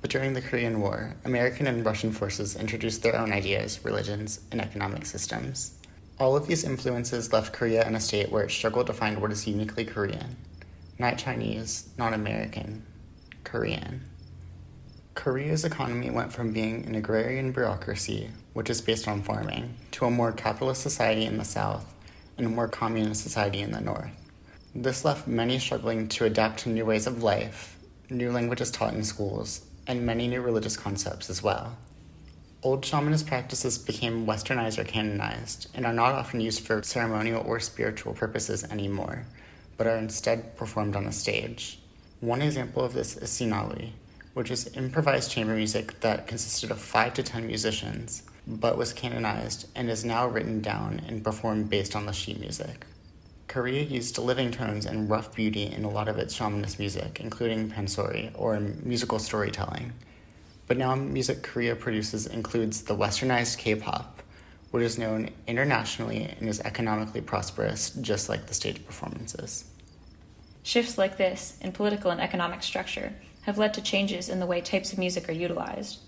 But 0.02 0.10
during 0.10 0.34
the 0.34 0.42
Korean 0.42 0.80
War, 0.80 1.16
American 1.26 1.68
and 1.68 1.86
Russian 1.86 2.12
forces 2.12 2.56
introduced 2.56 3.04
their 3.04 3.16
own 3.16 3.32
ideas, 3.32 3.80
religions, 3.84 4.42
and 4.52 4.62
economic 4.62 5.06
systems. 5.06 5.78
All 6.20 6.36
of 6.36 6.48
these 6.48 6.64
influences 6.64 7.34
left 7.34 7.54
Korea 7.54 7.88
in 7.88 7.96
a 7.96 8.00
state 8.00 8.32
where 8.32 8.44
it 8.44 8.52
struggled 8.52 8.88
to 8.88 8.94
find 8.94 9.22
what 9.22 9.32
is 9.32 9.48
uniquely 9.48 9.86
Korean 9.86 10.38
not 11.00 11.18
Chinese, 11.18 11.90
not 11.98 12.14
American, 12.14 12.84
Korean. 13.44 14.04
Korea's 15.14 15.64
economy 15.64 16.10
went 16.10 16.34
from 16.34 16.54
being 16.54 16.86
an 16.86 16.96
agrarian 16.96 17.52
bureaucracy, 17.52 18.30
which 18.54 18.70
is 18.70 18.82
based 18.82 19.08
on 19.08 19.22
farming, 19.22 19.76
to 19.92 20.06
a 20.06 20.12
more 20.12 20.32
capitalist 20.32 20.82
society 20.82 21.26
in 21.26 21.38
the 21.38 21.46
south 21.46 21.94
and 22.38 22.46
a 22.46 22.50
more 22.50 22.68
communist 22.68 23.24
society 23.24 23.62
in 23.62 23.72
the 23.72 23.82
north. 23.82 24.12
This 24.76 25.04
left 25.06 25.28
many 25.28 25.60
struggling 25.60 26.08
to 26.10 26.26
adapt 26.26 26.60
to 26.60 26.70
new 26.70 26.86
ways 26.86 27.08
of 27.08 27.24
life, 27.24 27.78
new 28.10 28.32
languages 28.32 28.70
taught 28.70 28.94
in 28.94 29.04
schools, 29.04 29.67
and 29.88 30.06
many 30.06 30.28
new 30.28 30.42
religious 30.42 30.76
concepts 30.78 31.30
as 31.30 31.42
well. 31.42 31.78
Old 32.64 32.82
shamanist 32.82 33.28
practices 33.28 33.78
became 33.78 34.26
westernized 34.26 34.78
or 34.78 34.84
canonized 34.84 35.70
and 35.74 35.86
are 35.86 35.94
not 35.94 36.14
often 36.14 36.42
used 36.42 36.66
for 36.66 36.84
ceremonial 36.84 37.44
or 37.46 37.60
spiritual 37.60 38.14
purposes 38.14 38.64
anymore, 38.66 39.26
but 39.78 39.88
are 39.88 39.96
instead 39.96 40.58
performed 40.58 40.96
on 40.96 41.06
a 41.06 41.12
stage. 41.12 41.80
One 42.20 42.42
example 42.42 42.84
of 42.84 42.94
this 42.94 43.16
is 43.16 43.30
Sinawi, 43.30 43.92
which 44.34 44.52
is 44.52 44.76
improvised 44.76 45.32
chamber 45.32 45.56
music 45.56 46.00
that 46.02 46.28
consisted 46.28 46.72
of 46.72 46.80
five 46.80 47.14
to 47.14 47.24
ten 47.24 47.48
musicians, 47.48 48.24
but 48.48 48.78
was 48.78 48.92
canonized 48.92 49.68
and 49.76 49.90
is 49.90 50.04
now 50.04 50.28
written 50.28 50.62
down 50.62 51.02
and 51.08 51.24
performed 51.24 51.70
based 51.70 51.96
on 51.96 52.06
the 52.06 52.12
sheet 52.12 52.40
music. 52.40 52.86
Korea 53.48 53.84
used 53.84 54.18
living 54.18 54.52
tones 54.52 54.86
and 54.86 55.10
rough 55.10 55.34
beauty 55.34 55.64
in 55.64 55.86
a 55.86 55.90
lot 55.90 56.10
of 56.10 56.18
its 56.18 56.38
shamanist 56.38 56.80
music, 56.80 57.20
including 57.22 57.72
pansori, 57.72 58.32
or 58.36 58.60
musical 58.60 59.20
storytelling. 59.20 59.94
But 60.68 60.78
now, 60.78 60.96
music 60.96 61.44
Korea 61.44 61.76
produces 61.76 62.28
includes 62.28 62.82
the 62.82 62.96
westernized 62.96 63.58
K 63.58 63.76
pop, 63.76 64.22
which 64.72 64.84
is 64.84 64.98
known 64.98 65.30
internationally 65.48 66.36
and 66.40 66.50
is 66.50 66.60
economically 66.60 67.22
prosperous, 67.22 67.92
just 67.92 68.28
like 68.28 68.48
the 68.48 68.54
stage 68.54 68.86
performances. 68.86 69.64
Shifts 70.62 70.98
like 70.98 71.16
this 71.16 71.58
in 71.62 71.72
political 71.72 72.12
and 72.12 72.20
economic 72.20 72.62
structure 72.62 73.14
have 73.44 73.58
led 73.58 73.74
to 73.76 73.82
changes 73.82 74.28
in 74.28 74.42
the 74.42 74.46
way 74.46 74.60
types 74.60 74.92
of 74.92 75.00
music 75.00 75.30
are 75.30 75.34
utilized. 75.34 76.00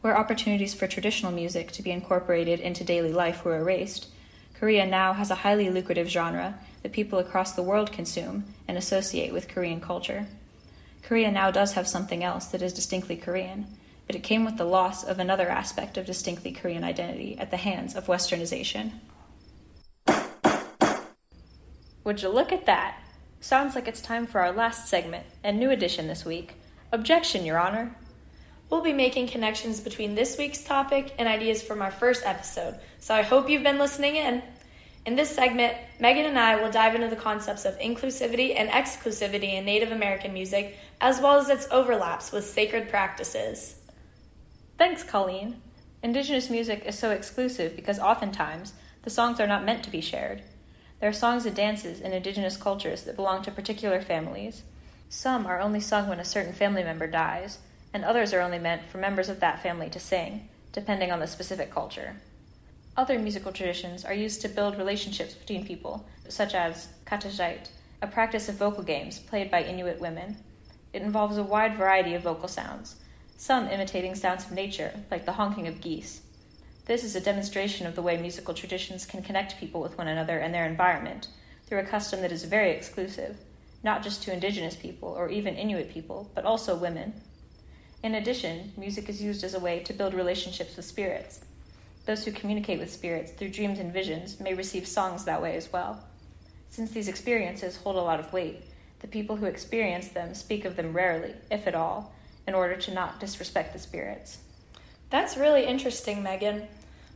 Where 0.00 0.16
opportunities 0.16 0.72
for 0.72 0.86
traditional 0.86 1.32
music 1.32 1.70
to 1.72 1.82
be 1.82 1.90
incorporated 1.90 2.60
into 2.60 2.82
daily 2.82 3.12
life 3.12 3.44
were 3.44 3.58
erased, 3.58 4.06
Korea 4.60 4.84
now 4.84 5.14
has 5.14 5.30
a 5.30 5.36
highly 5.36 5.70
lucrative 5.70 6.06
genre 6.06 6.54
that 6.82 6.92
people 6.92 7.18
across 7.18 7.52
the 7.52 7.62
world 7.62 7.90
consume 7.92 8.44
and 8.68 8.76
associate 8.76 9.32
with 9.32 9.48
Korean 9.48 9.80
culture. 9.80 10.26
Korea 11.02 11.30
now 11.30 11.50
does 11.50 11.72
have 11.72 11.88
something 11.88 12.22
else 12.22 12.44
that 12.48 12.60
is 12.60 12.74
distinctly 12.74 13.16
Korean, 13.16 13.66
but 14.06 14.14
it 14.14 14.22
came 14.22 14.44
with 14.44 14.58
the 14.58 14.66
loss 14.66 15.02
of 15.02 15.18
another 15.18 15.48
aspect 15.48 15.96
of 15.96 16.04
distinctly 16.04 16.52
Korean 16.52 16.84
identity 16.84 17.38
at 17.38 17.50
the 17.50 17.56
hands 17.56 17.96
of 17.96 18.04
westernization. 18.04 18.90
Would 22.04 22.20
you 22.20 22.28
look 22.28 22.52
at 22.52 22.66
that? 22.66 22.98
Sounds 23.40 23.74
like 23.74 23.88
it's 23.88 24.02
time 24.02 24.26
for 24.26 24.42
our 24.42 24.52
last 24.52 24.88
segment 24.88 25.24
and 25.42 25.58
new 25.58 25.70
edition 25.70 26.06
this 26.06 26.26
week. 26.26 26.56
Objection, 26.92 27.46
Your 27.46 27.58
Honor. 27.58 27.96
We'll 28.70 28.82
be 28.82 28.92
making 28.92 29.26
connections 29.26 29.80
between 29.80 30.14
this 30.14 30.38
week's 30.38 30.62
topic 30.62 31.12
and 31.18 31.28
ideas 31.28 31.60
from 31.60 31.82
our 31.82 31.90
first 31.90 32.22
episode, 32.24 32.78
so 33.00 33.12
I 33.12 33.22
hope 33.22 33.50
you've 33.50 33.64
been 33.64 33.80
listening 33.80 34.14
in. 34.14 34.44
In 35.04 35.16
this 35.16 35.34
segment, 35.34 35.76
Megan 35.98 36.24
and 36.24 36.38
I 36.38 36.54
will 36.54 36.70
dive 36.70 36.94
into 36.94 37.08
the 37.08 37.16
concepts 37.16 37.64
of 37.64 37.76
inclusivity 37.80 38.54
and 38.56 38.70
exclusivity 38.70 39.54
in 39.54 39.64
Native 39.64 39.90
American 39.90 40.32
music, 40.32 40.78
as 41.00 41.20
well 41.20 41.36
as 41.36 41.48
its 41.48 41.66
overlaps 41.72 42.30
with 42.30 42.44
sacred 42.44 42.88
practices. 42.88 43.74
Thanks, 44.78 45.02
Colleen. 45.02 45.60
Indigenous 46.00 46.48
music 46.48 46.84
is 46.86 46.96
so 46.96 47.10
exclusive 47.10 47.74
because 47.74 47.98
oftentimes 47.98 48.74
the 49.02 49.10
songs 49.10 49.40
are 49.40 49.48
not 49.48 49.64
meant 49.64 49.82
to 49.82 49.90
be 49.90 50.00
shared. 50.00 50.42
There 51.00 51.08
are 51.08 51.14
songs 51.14 51.44
and 51.44 51.56
dances 51.56 52.00
in 52.00 52.12
indigenous 52.12 52.56
cultures 52.56 53.02
that 53.02 53.16
belong 53.16 53.42
to 53.42 53.50
particular 53.50 54.00
families. 54.00 54.62
Some 55.08 55.44
are 55.44 55.60
only 55.60 55.80
sung 55.80 56.08
when 56.08 56.20
a 56.20 56.24
certain 56.24 56.52
family 56.52 56.84
member 56.84 57.08
dies, 57.08 57.58
and 57.92 58.04
others 58.04 58.32
are 58.32 58.40
only 58.40 58.58
meant 58.58 58.88
for 58.88 58.98
members 58.98 59.28
of 59.28 59.40
that 59.40 59.62
family 59.62 59.90
to 59.90 60.00
sing, 60.00 60.48
depending 60.72 61.10
on 61.10 61.20
the 61.20 61.26
specific 61.26 61.70
culture. 61.70 62.16
Other 62.96 63.18
musical 63.18 63.52
traditions 63.52 64.04
are 64.04 64.14
used 64.14 64.40
to 64.42 64.48
build 64.48 64.78
relationships 64.78 65.34
between 65.34 65.66
people, 65.66 66.06
such 66.28 66.54
as 66.54 66.88
katajjait, 67.06 67.68
a 68.02 68.06
practice 68.06 68.48
of 68.48 68.56
vocal 68.56 68.82
games 68.82 69.18
played 69.18 69.50
by 69.50 69.62
Inuit 69.62 70.00
women. 70.00 70.36
It 70.92 71.02
involves 71.02 71.36
a 71.36 71.42
wide 71.42 71.76
variety 71.76 72.14
of 72.14 72.22
vocal 72.22 72.48
sounds, 72.48 72.96
some 73.36 73.68
imitating 73.68 74.14
sounds 74.14 74.44
of 74.46 74.52
nature, 74.52 74.92
like 75.10 75.24
the 75.24 75.32
honking 75.32 75.68
of 75.68 75.80
geese, 75.80 76.22
this 76.90 77.04
is 77.04 77.14
a 77.14 77.20
demonstration 77.20 77.86
of 77.86 77.94
the 77.94 78.02
way 78.02 78.16
musical 78.16 78.52
traditions 78.52 79.06
can 79.06 79.22
connect 79.22 79.60
people 79.60 79.80
with 79.80 79.96
one 79.96 80.08
another 80.08 80.40
and 80.40 80.52
their 80.52 80.66
environment 80.66 81.28
through 81.64 81.78
a 81.78 81.84
custom 81.84 82.20
that 82.22 82.32
is 82.32 82.42
very 82.42 82.72
exclusive, 82.72 83.36
not 83.84 84.02
just 84.02 84.24
to 84.24 84.32
indigenous 84.32 84.74
people 84.74 85.10
or 85.10 85.28
even 85.28 85.54
Inuit 85.54 85.92
people, 85.92 86.28
but 86.34 86.44
also 86.44 86.74
women. 86.74 87.12
In 88.02 88.14
addition, 88.14 88.72
music 88.76 89.08
is 89.08 89.22
used 89.22 89.44
as 89.44 89.54
a 89.54 89.60
way 89.60 89.80
to 89.80 89.92
build 89.92 90.14
relationships 90.14 90.76
with 90.76 90.86
spirits. 90.86 91.40
Those 92.06 92.24
who 92.24 92.32
communicate 92.32 92.78
with 92.78 92.92
spirits 92.92 93.32
through 93.32 93.50
dreams 93.50 93.78
and 93.78 93.92
visions 93.92 94.40
may 94.40 94.54
receive 94.54 94.86
songs 94.86 95.24
that 95.24 95.42
way 95.42 95.54
as 95.56 95.70
well. 95.70 96.02
Since 96.70 96.92
these 96.92 97.08
experiences 97.08 97.76
hold 97.76 97.96
a 97.96 98.00
lot 98.00 98.20
of 98.20 98.32
weight, 98.32 98.62
the 99.00 99.08
people 99.08 99.36
who 99.36 99.46
experience 99.46 100.08
them 100.08 100.34
speak 100.34 100.64
of 100.64 100.76
them 100.76 100.94
rarely, 100.94 101.34
if 101.50 101.66
at 101.66 101.74
all, 101.74 102.14
in 102.46 102.54
order 102.54 102.76
to 102.76 102.94
not 102.94 103.20
disrespect 103.20 103.72
the 103.72 103.78
spirits. 103.78 104.38
That's 105.10 105.36
really 105.36 105.66
interesting, 105.66 106.22
Megan. 106.22 106.68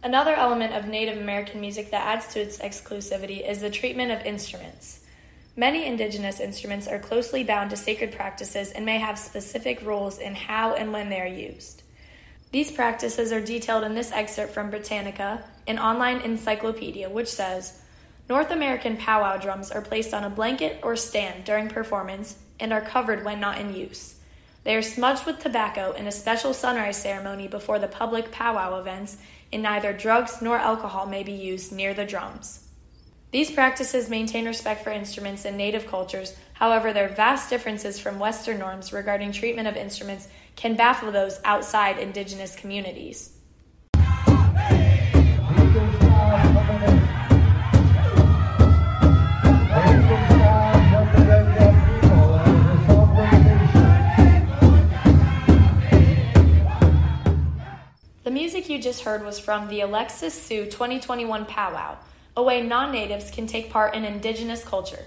Another 0.03 0.35
element 0.35 0.75
of 0.75 0.87
Native 0.87 1.17
American 1.17 1.61
music 1.61 1.91
that 1.91 2.07
adds 2.07 2.33
to 2.35 2.41
its 2.41 2.59
exclusivity 2.59 3.49
is 3.49 3.61
the 3.61 3.71
treatment 3.71 4.13
of 4.13 4.27
instruments. 4.27 5.01
Many 5.57 5.87
indigenous 5.87 6.41
instruments 6.41 6.89
are 6.89 6.99
closely 6.99 7.45
bound 7.45 7.71
to 7.71 7.77
sacred 7.77 8.11
practices 8.11 8.73
and 8.73 8.85
may 8.85 8.99
have 8.99 9.19
specific 9.19 9.83
rules 9.83 10.19
in 10.19 10.35
how 10.35 10.75
and 10.75 10.93
when 10.93 11.11
they 11.11 11.21
are 11.21 11.27
used. 11.27 11.85
These 12.51 12.73
practices 12.73 13.31
are 13.31 13.41
detailed 13.41 13.85
in 13.85 13.95
this 13.95 14.11
excerpt 14.11 14.53
from 14.53 14.71
Britannica, 14.71 15.45
an 15.69 15.79
online 15.79 16.21
encyclopedia, 16.21 17.09
which 17.09 17.29
says 17.29 17.81
North 18.29 18.51
American 18.51 18.97
powwow 18.97 19.37
drums 19.37 19.71
are 19.71 19.81
placed 19.81 20.13
on 20.13 20.25
a 20.25 20.31
blanket 20.31 20.81
or 20.83 20.97
stand 20.97 21.45
during 21.45 21.69
performance 21.69 22.39
and 22.59 22.73
are 22.73 22.81
covered 22.81 23.25
when 23.25 23.39
not 23.39 23.59
in 23.59 23.75
use. 23.75 24.17
They 24.65 24.75
are 24.75 24.83
smudged 24.83 25.25
with 25.27 25.39
tobacco 25.39 25.93
in 25.93 26.07
a 26.07 26.13
special 26.13 26.53
sunrise 26.53 26.97
ceremony 26.97 27.47
before 27.47 27.79
the 27.79 27.87
public 27.87 28.33
powwow 28.33 28.81
events 28.81 29.19
and 29.53 29.63
neither 29.63 29.93
drugs 29.93 30.43
nor 30.43 30.57
alcohol 30.57 31.07
may 31.07 31.23
be 31.23 31.33
used 31.33 31.71
near 31.71 31.95
the 31.95 32.05
drums. 32.05 32.64
These 33.35 33.51
practices 33.51 34.09
maintain 34.09 34.47
respect 34.47 34.85
for 34.85 34.91
instruments 34.91 35.45
in 35.45 35.57
native 35.57 35.89
cultures, 35.89 36.37
however, 36.53 36.93
their 36.93 37.09
vast 37.09 37.51
differences 37.51 37.99
from 37.99 38.21
Western 38.21 38.61
norms 38.61 38.93
regarding 38.93 39.33
treatment 39.33 39.67
of 39.67 39.77
instruments 39.77 40.29
can 40.55 40.77
baffle 40.77 41.11
those 41.11 41.41
outside 41.45 41.99
indigenous 41.99 42.55
communities. 42.55 43.33
The 58.23 58.31
music 58.31 58.69
you 58.69 58.81
just 58.81 59.03
heard 59.03 59.25
was 59.25 59.41
from 59.41 59.67
the 59.67 59.81
Alexis 59.81 60.41
Sioux 60.41 60.67
2021 60.67 61.47
Powwow, 61.47 61.99
a 62.37 62.43
way 62.43 62.61
non 62.63 62.91
natives 62.93 63.31
can 63.31 63.47
take 63.47 63.71
part 63.71 63.95
in 63.95 64.05
indigenous 64.05 64.65
culture. 64.65 65.05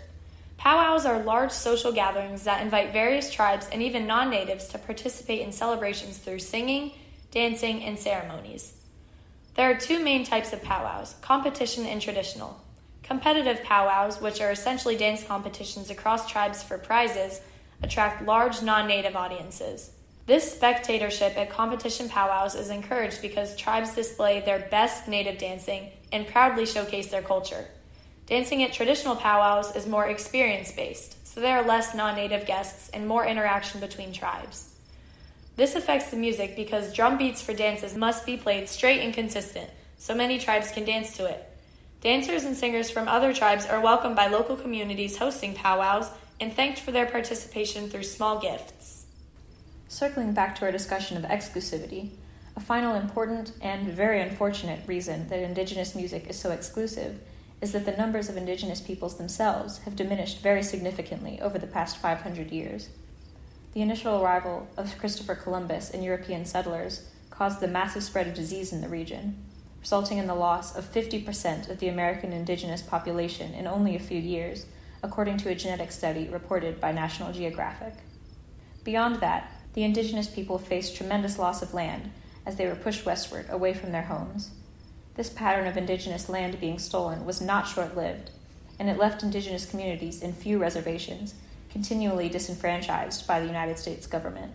Powwows 0.57 1.05
are 1.05 1.23
large 1.23 1.51
social 1.51 1.91
gatherings 1.91 2.43
that 2.43 2.61
invite 2.61 2.91
various 2.91 3.31
tribes 3.31 3.67
and 3.71 3.81
even 3.81 4.07
non 4.07 4.29
natives 4.29 4.67
to 4.69 4.77
participate 4.77 5.41
in 5.41 5.51
celebrations 5.51 6.17
through 6.17 6.39
singing, 6.39 6.93
dancing, 7.31 7.83
and 7.83 7.99
ceremonies. 7.99 8.73
There 9.55 9.69
are 9.69 9.79
two 9.79 10.03
main 10.03 10.23
types 10.23 10.53
of 10.53 10.63
powwows 10.63 11.15
competition 11.21 11.85
and 11.85 12.01
traditional. 12.01 12.61
Competitive 13.03 13.63
powwows, 13.63 14.19
which 14.19 14.41
are 14.41 14.51
essentially 14.51 14.97
dance 14.97 15.23
competitions 15.23 15.89
across 15.89 16.29
tribes 16.29 16.61
for 16.61 16.77
prizes, 16.77 17.41
attract 17.81 18.25
large 18.25 18.61
non 18.61 18.87
native 18.87 19.15
audiences. 19.15 19.91
This 20.25 20.51
spectatorship 20.51 21.37
at 21.37 21.49
competition 21.49 22.09
powwows 22.09 22.55
is 22.55 22.69
encouraged 22.69 23.21
because 23.21 23.55
tribes 23.55 23.95
display 23.95 24.41
their 24.41 24.59
best 24.59 25.07
native 25.07 25.37
dancing 25.37 25.89
and 26.11 26.27
proudly 26.27 26.65
showcase 26.65 27.07
their 27.07 27.21
culture. 27.21 27.67
Dancing 28.27 28.61
at 28.63 28.73
traditional 28.73 29.15
powwows 29.15 29.75
is 29.75 29.87
more 29.87 30.07
experience 30.07 30.71
based, 30.71 31.25
so 31.25 31.39
there 31.39 31.57
are 31.57 31.65
less 31.65 31.95
non 31.95 32.15
native 32.15 32.45
guests 32.45 32.89
and 32.89 33.07
more 33.07 33.25
interaction 33.25 33.79
between 33.79 34.11
tribes. 34.11 34.73
This 35.55 35.75
affects 35.75 36.11
the 36.11 36.17
music 36.17 36.55
because 36.55 36.93
drum 36.93 37.17
beats 37.17 37.41
for 37.41 37.53
dances 37.53 37.95
must 37.95 38.25
be 38.25 38.37
played 38.37 38.69
straight 38.69 39.01
and 39.01 39.13
consistent, 39.13 39.69
so 39.97 40.13
many 40.13 40.37
tribes 40.39 40.71
can 40.71 40.85
dance 40.85 41.15
to 41.17 41.25
it. 41.25 41.43
Dancers 42.01 42.43
and 42.43 42.55
singers 42.55 42.91
from 42.91 43.07
other 43.07 43.33
tribes 43.33 43.65
are 43.65 43.81
welcomed 43.81 44.15
by 44.15 44.27
local 44.27 44.55
communities 44.55 45.17
hosting 45.17 45.55
powwows 45.55 46.09
and 46.39 46.53
thanked 46.53 46.79
for 46.79 46.91
their 46.91 47.07
participation 47.07 47.89
through 47.89 48.03
small 48.03 48.39
gifts. 48.39 49.05
Circling 49.87 50.33
back 50.33 50.55
to 50.57 50.65
our 50.65 50.71
discussion 50.71 51.17
of 51.17 51.23
exclusivity, 51.23 52.09
A 52.57 52.59
final 52.59 52.95
important 52.95 53.51
and 53.61 53.87
very 53.87 54.19
unfortunate 54.19 54.79
reason 54.87 55.27
that 55.29 55.43
indigenous 55.43 55.93
music 55.93 56.25
is 56.27 56.39
so 56.39 56.49
exclusive 56.49 57.19
is 57.61 57.71
that 57.71 57.85
the 57.85 57.91
numbers 57.91 58.29
of 58.29 58.35
indigenous 58.35 58.81
peoples 58.81 59.19
themselves 59.19 59.77
have 59.85 59.95
diminished 59.95 60.41
very 60.41 60.63
significantly 60.63 61.39
over 61.39 61.59
the 61.59 61.67
past 61.67 61.99
500 61.99 62.51
years. 62.51 62.89
The 63.75 63.83
initial 63.83 64.23
arrival 64.23 64.67
of 64.75 64.97
Christopher 64.97 65.35
Columbus 65.35 65.91
and 65.91 66.03
European 66.03 66.45
settlers 66.45 67.07
caused 67.29 67.59
the 67.59 67.67
massive 67.67 68.01
spread 68.01 68.25
of 68.25 68.33
disease 68.33 68.73
in 68.73 68.81
the 68.81 68.89
region, 68.89 69.37
resulting 69.79 70.17
in 70.17 70.25
the 70.25 70.33
loss 70.33 70.75
of 70.75 70.91
50% 70.91 71.69
of 71.69 71.77
the 71.77 71.89
American 71.89 72.33
indigenous 72.33 72.81
population 72.81 73.53
in 73.53 73.67
only 73.67 73.95
a 73.95 73.99
few 73.99 74.19
years, 74.19 74.65
according 75.03 75.37
to 75.37 75.49
a 75.49 75.55
genetic 75.55 75.91
study 75.91 76.27
reported 76.27 76.81
by 76.81 76.91
National 76.91 77.31
Geographic. 77.31 77.93
Beyond 78.83 79.17
that, 79.17 79.51
the 79.75 79.83
indigenous 79.83 80.27
people 80.27 80.57
faced 80.57 80.95
tremendous 80.95 81.37
loss 81.37 81.61
of 81.61 81.75
land 81.75 82.09
as 82.47 82.55
they 82.55 82.65
were 82.65 82.75
pushed 82.75 83.05
westward 83.05 83.45
away 83.49 83.73
from 83.73 83.91
their 83.91 84.03
homes. 84.03 84.51
This 85.15 85.29
pattern 85.29 85.67
of 85.67 85.75
indigenous 85.75 86.29
land 86.29 86.59
being 86.61 86.79
stolen 86.79 87.25
was 87.25 87.41
not 87.41 87.67
short 87.67 87.97
lived, 87.97 88.31
and 88.79 88.89
it 88.89 88.97
left 88.97 89.21
indigenous 89.21 89.69
communities 89.69 90.21
in 90.21 90.31
few 90.31 90.57
reservations, 90.57 91.35
continually 91.69 92.29
disenfranchised 92.29 93.27
by 93.27 93.41
the 93.41 93.47
United 93.47 93.77
States 93.77 94.07
government. 94.07 94.53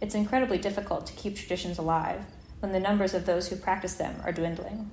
It's 0.00 0.14
incredibly 0.14 0.58
difficult 0.58 1.06
to 1.08 1.12
keep 1.14 1.36
traditions 1.36 1.78
alive 1.78 2.22
when 2.60 2.72
the 2.72 2.78
numbers 2.78 3.12
of 3.12 3.26
those 3.26 3.48
who 3.48 3.56
practice 3.56 3.94
them 3.94 4.22
are 4.24 4.32
dwindling. 4.32 4.90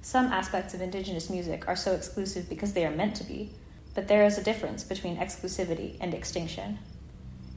Some 0.00 0.26
aspects 0.26 0.74
of 0.74 0.80
indigenous 0.80 1.28
music 1.28 1.66
are 1.66 1.76
so 1.76 1.92
exclusive 1.92 2.48
because 2.48 2.72
they 2.72 2.86
are 2.86 2.94
meant 2.94 3.16
to 3.16 3.24
be, 3.24 3.50
but 3.96 4.06
there 4.06 4.24
is 4.24 4.38
a 4.38 4.44
difference 4.44 4.84
between 4.84 5.16
exclusivity 5.16 5.96
and 6.00 6.14
extinction. 6.14 6.78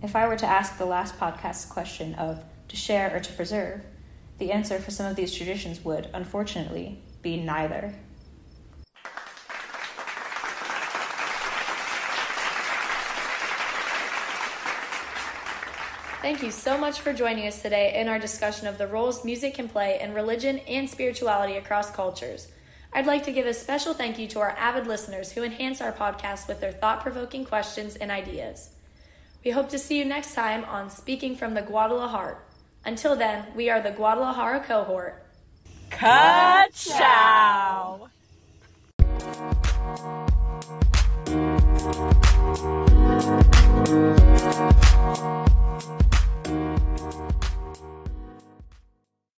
If 0.02 0.16
I 0.16 0.28
were 0.28 0.38
to 0.38 0.48
ask 0.48 0.78
the 0.78 0.86
last 0.86 1.20
podcast's 1.20 1.66
question 1.66 2.16
of 2.16 2.44
to 2.70 2.76
share 2.76 3.16
or 3.16 3.20
to 3.20 3.34
preserve, 3.34 3.82
the 4.42 4.52
answer 4.52 4.80
for 4.80 4.90
some 4.90 5.06
of 5.06 5.16
these 5.16 5.36
traditions 5.36 5.86
would, 5.86 6.10
unfortunately, 6.16 6.98
be 7.22 7.38
neither. 7.38 7.94
Thank 16.24 16.42
you 16.42 16.50
so 16.50 16.76
much 16.76 17.02
for 17.02 17.14
joining 17.14 17.46
us 17.46 17.62
today 17.62 17.94
in 17.96 18.08
our 18.08 18.18
discussion 18.18 18.66
of 18.66 18.80
the 18.80 18.88
roles 18.88 19.24
music 19.24 19.54
can 19.54 19.70
play 19.70 20.00
in 20.02 20.16
religion 20.16 20.58
and 20.68 20.90
spirituality 20.90 21.58
across 21.58 21.92
cultures. 21.92 22.48
I'd 22.94 23.06
like 23.06 23.24
to 23.26 23.32
give 23.32 23.46
a 23.46 23.54
special 23.54 23.94
thank 23.94 24.18
you 24.18 24.28
to 24.30 24.40
our 24.40 24.56
avid 24.58 24.88
listeners 24.88 25.34
who 25.34 25.44
enhance 25.44 25.82
our 25.82 25.92
podcast 25.92 26.48
with 26.48 26.62
their 26.62 26.72
thought 26.72 27.02
provoking 27.02 27.46
questions 27.46 27.96
and 27.96 28.10
ideas. 28.10 28.72
We 29.46 29.52
hope 29.52 29.70
to 29.70 29.78
see 29.78 30.00
you 30.00 30.06
next 30.06 30.34
time 30.34 30.64
on 30.66 30.90
Speaking 30.90 31.36
from 31.36 31.54
the 31.54 31.62
Guadalajara. 31.62 32.38
Until 32.84 33.16
then, 33.16 33.46
we 33.56 33.70
are 33.70 33.80
the 33.80 33.92
Guadalajara 33.92 34.62
cohort. 34.62 35.24
Cut. 35.92 36.72